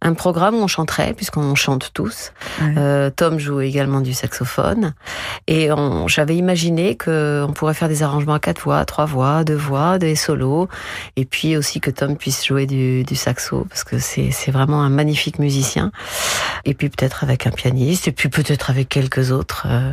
un 0.02 0.14
programme 0.14 0.54
où 0.54 0.58
on 0.58 0.68
chanterait, 0.68 1.14
puisqu'on 1.14 1.56
chante 1.56 1.90
tous. 1.94 2.32
Euh, 2.76 3.10
Tom 3.10 3.40
joue 3.40 3.60
également 3.60 4.00
du 4.00 4.12
saxophone, 4.12 4.94
et 5.48 5.68
j'avais 6.06 6.36
imaginé 6.36 6.94
que 6.94 7.44
on 7.48 7.52
pourrait 7.52 7.74
faire 7.74 7.88
des 7.88 8.04
arrangements 8.04 8.34
à 8.34 8.40
quatre 8.40 8.62
voix, 8.62 8.84
trois 8.84 9.06
voix, 9.06 9.42
deux 9.42 9.56
voix, 9.56 9.98
des 9.98 10.14
solos, 10.14 10.68
et 11.16 11.24
puis 11.24 11.56
aussi 11.56 11.80
que 11.80 11.90
Tom 11.90 12.16
puisse 12.16 12.44
jouer 12.44 12.66
du, 12.66 13.02
du 13.04 13.16
saxo, 13.16 13.66
parce 13.68 13.82
que 13.84 13.98
c'est 13.98 14.30
c'est 14.32 14.50
vraiment 14.52 14.82
un 14.82 14.88
magnifique 14.88 15.38
musicien. 15.38 15.71
Et 16.64 16.74
puis 16.74 16.88
peut-être 16.88 17.24
avec 17.24 17.46
un 17.46 17.50
pianiste, 17.50 18.08
et 18.08 18.12
puis 18.12 18.28
peut-être 18.28 18.70
avec 18.70 18.88
quelques 18.88 19.30
autres 19.30 19.66
euh, 19.68 19.92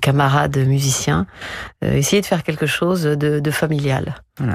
camarades 0.00 0.56
musiciens, 0.58 1.26
euh, 1.84 1.94
essayer 1.94 2.20
de 2.20 2.26
faire 2.26 2.42
quelque 2.42 2.66
chose 2.66 3.02
de, 3.02 3.50
familial. 3.50 4.14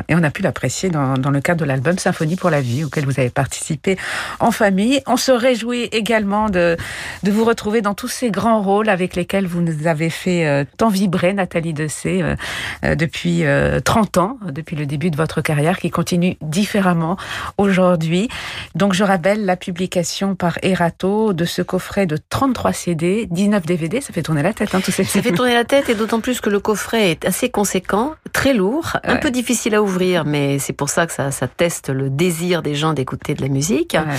Et 0.09 0.15
on 0.15 0.23
a 0.23 0.31
pu 0.31 0.41
l'apprécier 0.41 0.89
dans, 0.89 1.15
le 1.15 1.39
cadre 1.39 1.61
de 1.61 1.65
l'album 1.65 1.99
Symphonie 1.99 2.35
pour 2.35 2.49
la 2.49 2.61
vie, 2.61 2.83
auquel 2.83 3.05
vous 3.05 3.19
avez 3.19 3.29
participé 3.29 3.95
en 4.39 4.49
famille. 4.49 5.01
On 5.05 5.17
se 5.17 5.31
réjouit 5.31 5.83
également 5.91 6.49
de, 6.49 6.75
vous 7.23 7.45
retrouver 7.45 7.81
dans 7.81 7.93
tous 7.93 8.07
ces 8.07 8.31
grands 8.31 8.61
rôles 8.61 8.89
avec 8.89 9.15
lesquels 9.15 9.45
vous 9.45 9.61
nous 9.61 9.85
avez 9.85 10.09
fait 10.09 10.47
euh, 10.47 10.63
tant 10.77 10.89
vibrer, 10.89 11.33
Nathalie 11.33 11.75
euh, 11.77 12.35
euh, 12.83 12.95
depuis 12.95 13.45
euh, 13.45 13.79
30 13.79 14.17
ans, 14.17 14.37
depuis 14.49 14.75
le 14.75 14.87
début 14.87 15.11
de 15.11 15.17
votre 15.17 15.41
carrière, 15.41 15.77
qui 15.77 15.91
continue 15.91 16.37
différemment 16.41 17.17
aujourd'hui. 17.57 18.29
Donc 18.75 18.93
je 18.93 19.03
rappelle 19.03 19.45
la 19.45 19.55
publication 19.55 20.35
par 20.35 20.56
Erato 20.61 21.33
de 21.33 21.45
ce 21.45 21.61
coffret 21.61 22.05
de 22.05 22.17
33 22.29 22.73
CD, 22.73 23.27
19 23.29 23.65
DVD. 23.65 24.01
Ça 24.01 24.13
fait 24.13 24.21
tourner 24.21 24.43
la 24.43 24.53
tête, 24.53 24.73
hein, 24.75 24.81
tous 24.83 24.91
ces 24.91 25.03
Ça 25.03 25.21
fait 25.21 25.31
tourner 25.35 25.53
la 25.53 25.63
tête 25.63 25.89
et 25.89 25.95
d'autant 25.95 26.19
plus 26.19 26.41
que 26.41 26.49
le 26.49 26.59
coffret 26.59 27.11
est 27.11 27.25
assez 27.25 27.49
conséquent, 27.49 28.15
très 28.33 28.53
lourd, 28.53 28.97
un 29.03 29.17
peu 29.17 29.31
difficile 29.31 29.75
à 29.75 29.81
ouvrir, 29.81 30.25
mais 30.25 30.59
c'est 30.59 30.73
pour 30.73 30.89
ça 30.89 31.07
que 31.07 31.13
ça, 31.13 31.31
ça, 31.31 31.47
teste 31.47 31.89
le 31.89 32.09
désir 32.09 32.61
des 32.61 32.75
gens 32.75 32.93
d'écouter 32.93 33.33
de 33.33 33.41
la 33.41 33.47
musique. 33.47 33.93
Ouais. 33.93 34.15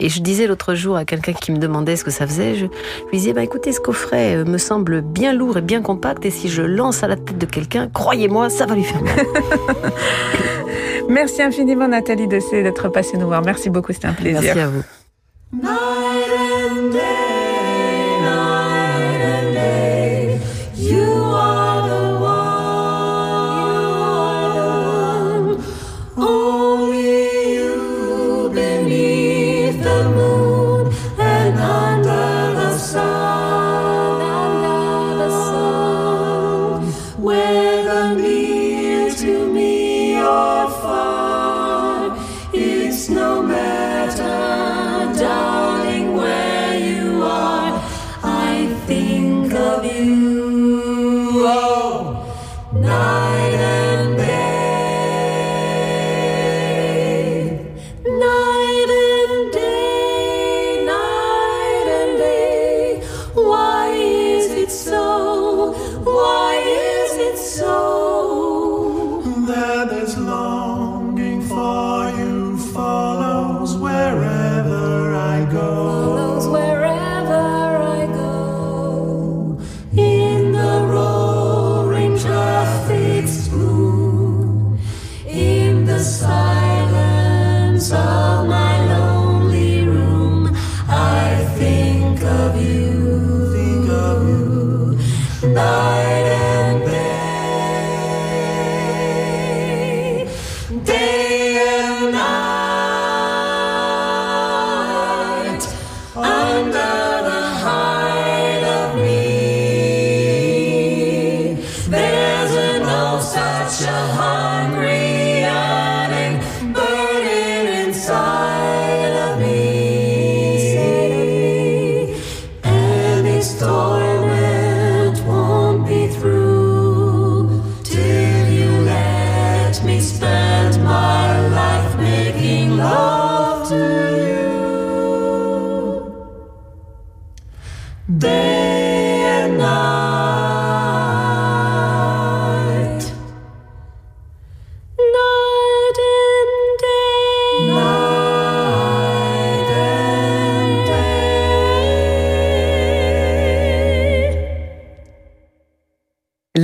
Et 0.00 0.08
je 0.08 0.20
disais 0.20 0.46
l'autre 0.46 0.74
jour 0.74 0.96
à 0.96 1.04
quelqu'un 1.04 1.32
qui 1.32 1.52
me 1.52 1.58
demandait 1.58 1.96
ce 1.96 2.04
que 2.04 2.10
ça 2.10 2.26
faisait, 2.26 2.54
je 2.54 2.66
lui 2.66 3.18
disais, 3.18 3.32
bah, 3.32 3.42
écoutez, 3.42 3.72
ce 3.72 3.80
coffret 3.80 4.36
euh, 4.36 4.44
me 4.44 4.58
semble 4.58 5.02
bien 5.02 5.32
lourd 5.32 5.58
et 5.58 5.62
bien 5.62 5.82
compact 5.82 6.24
et 6.24 6.30
si 6.30 6.48
je 6.48 6.62
lance 6.62 7.02
à 7.02 7.08
la 7.08 7.16
tête 7.16 7.38
de 7.38 7.46
quelqu'un, 7.46 7.88
croyez-moi, 7.92 8.50
ça 8.50 8.66
va 8.66 8.74
lui 8.74 8.84
faire 8.84 9.02
mal. 9.02 9.14
Merci 11.08 11.42
infiniment 11.42 11.88
Nathalie 11.88 12.28
Dessé 12.28 12.62
d'être 12.62 12.88
passée 12.90 13.16
nous 13.16 13.26
voir. 13.26 13.42
Merci 13.42 13.70
beaucoup, 13.70 13.92
c'était 13.92 14.08
un 14.08 14.12
plaisir. 14.12 14.42
Merci 14.42 14.60
à 14.60 14.68
vous. 14.68 14.82
night 15.52 16.30
and 16.30 16.92
day. 16.92 17.37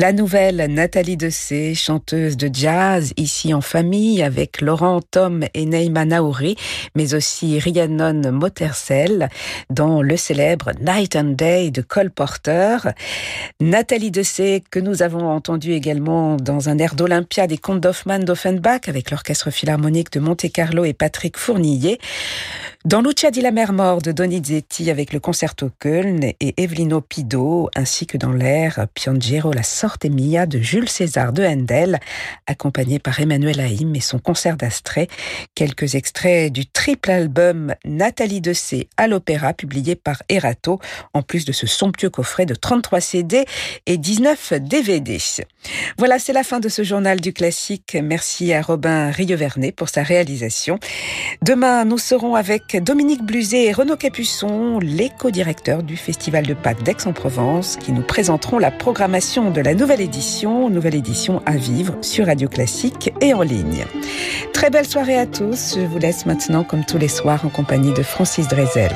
La 0.04 0.12
nouvelle 0.12 0.66
Nathalie 0.68 1.16
Dessé, 1.16 1.74
chanteuse 1.74 2.36
de 2.36 2.50
jazz, 2.52 3.14
ici 3.16 3.54
en 3.54 3.62
famille 3.62 4.22
avec 4.22 4.60
Laurent 4.60 5.00
Tom 5.00 5.46
et 5.54 5.64
Neima 5.64 6.04
Naouri, 6.04 6.56
mais 6.94 7.14
aussi 7.14 7.58
Rhiannon 7.58 8.30
Mottersel 8.30 9.30
dans 9.70 10.02
le 10.02 10.18
célèbre 10.18 10.72
Night 10.78 11.16
and 11.16 11.32
Day 11.38 11.70
de 11.70 11.80
Cole 11.80 12.10
Porter. 12.10 12.76
Nathalie 13.60 14.10
Dessé, 14.10 14.62
que 14.70 14.78
nous 14.78 15.02
avons 15.02 15.26
entendu 15.26 15.72
également 15.72 16.36
dans 16.36 16.68
un 16.68 16.76
air 16.76 16.96
d'Olympia 16.96 17.46
des 17.46 17.56
contes 17.56 17.80
d'Hoffmann 17.80 18.24
d'Offenbach 18.24 18.86
avec 18.88 19.10
l'Orchestre 19.10 19.50
Philharmonique 19.50 20.12
de 20.12 20.20
Monte-Carlo 20.20 20.84
et 20.84 20.92
Patrick 20.92 21.38
Fournillet. 21.38 21.98
Dans 22.86 23.00
Lucia 23.00 23.30
di 23.30 23.40
la 23.40 23.50
mer 23.50 23.72
mort 23.72 24.02
de 24.02 24.12
Donizetti 24.12 24.90
avec 24.90 25.14
le 25.14 25.18
concerto 25.18 25.70
Köln 25.78 26.22
et 26.22 26.54
Evelino 26.58 27.00
Pido, 27.00 27.70
ainsi 27.74 28.06
que 28.06 28.18
dans 28.18 28.30
l'air 28.30 28.88
Piangero 28.92 29.54
la 29.54 29.62
sorte 29.62 30.04
Mia 30.04 30.44
de 30.44 30.58
Jules 30.58 30.90
César 30.90 31.32
de 31.32 31.42
Handel, 31.42 31.98
accompagné 32.46 32.98
par 32.98 33.18
Emmanuel 33.18 33.58
Haïm 33.60 33.96
et 33.96 34.00
son 34.00 34.18
concert 34.18 34.58
d'Astrée. 34.58 35.08
Quelques 35.54 35.94
extraits 35.94 36.52
du 36.52 36.66
triple 36.66 37.10
album 37.10 37.74
Nathalie 37.86 38.42
Dessé 38.42 38.88
à 38.98 39.08
l'opéra, 39.08 39.54
publié 39.54 39.96
par 39.96 40.22
Erato, 40.28 40.78
en 41.14 41.22
plus 41.22 41.46
de 41.46 41.52
ce 41.52 41.66
somptueux 41.66 42.10
coffret 42.10 42.44
de 42.44 42.54
33 42.54 43.00
CD 43.00 43.46
et 43.86 43.96
19 43.96 44.60
DVD. 44.60 45.16
Voilà, 45.96 46.18
c'est 46.18 46.34
la 46.34 46.44
fin 46.44 46.60
de 46.60 46.68
ce 46.68 46.82
journal 46.82 47.22
du 47.22 47.32
classique. 47.32 47.96
Merci 48.02 48.52
à 48.52 48.60
Robin 48.60 49.10
Rievernet 49.10 49.72
pour 49.72 49.88
sa 49.88 50.02
réalisation. 50.02 50.78
Demain, 51.40 51.86
nous 51.86 51.96
serons 51.96 52.34
Dominique 52.80 53.22
Bluzet 53.22 53.64
et 53.64 53.72
Renaud 53.72 53.96
Capuçon, 53.96 54.78
les 54.80 55.10
co-directeurs 55.10 55.82
du 55.82 55.96
Festival 55.96 56.46
de 56.46 56.54
Pâques 56.54 56.82
d'Aix-en-Provence, 56.82 57.76
qui 57.76 57.92
nous 57.92 58.02
présenteront 58.02 58.58
la 58.58 58.70
programmation 58.70 59.50
de 59.50 59.60
la 59.60 59.74
nouvelle 59.74 60.00
édition, 60.00 60.70
nouvelle 60.70 60.94
édition 60.94 61.42
à 61.46 61.56
vivre 61.56 61.96
sur 62.00 62.26
Radio 62.26 62.48
Classique 62.48 63.12
et 63.20 63.34
en 63.34 63.42
ligne. 63.42 63.84
Très 64.52 64.70
belle 64.70 64.86
soirée 64.86 65.18
à 65.18 65.26
tous. 65.26 65.76
Je 65.76 65.86
vous 65.86 65.98
laisse 65.98 66.26
maintenant, 66.26 66.64
comme 66.64 66.84
tous 66.84 66.98
les 66.98 67.08
soirs, 67.08 67.44
en 67.44 67.48
compagnie 67.48 67.92
de 67.92 68.02
Francis 68.02 68.48
Drezel. 68.48 68.92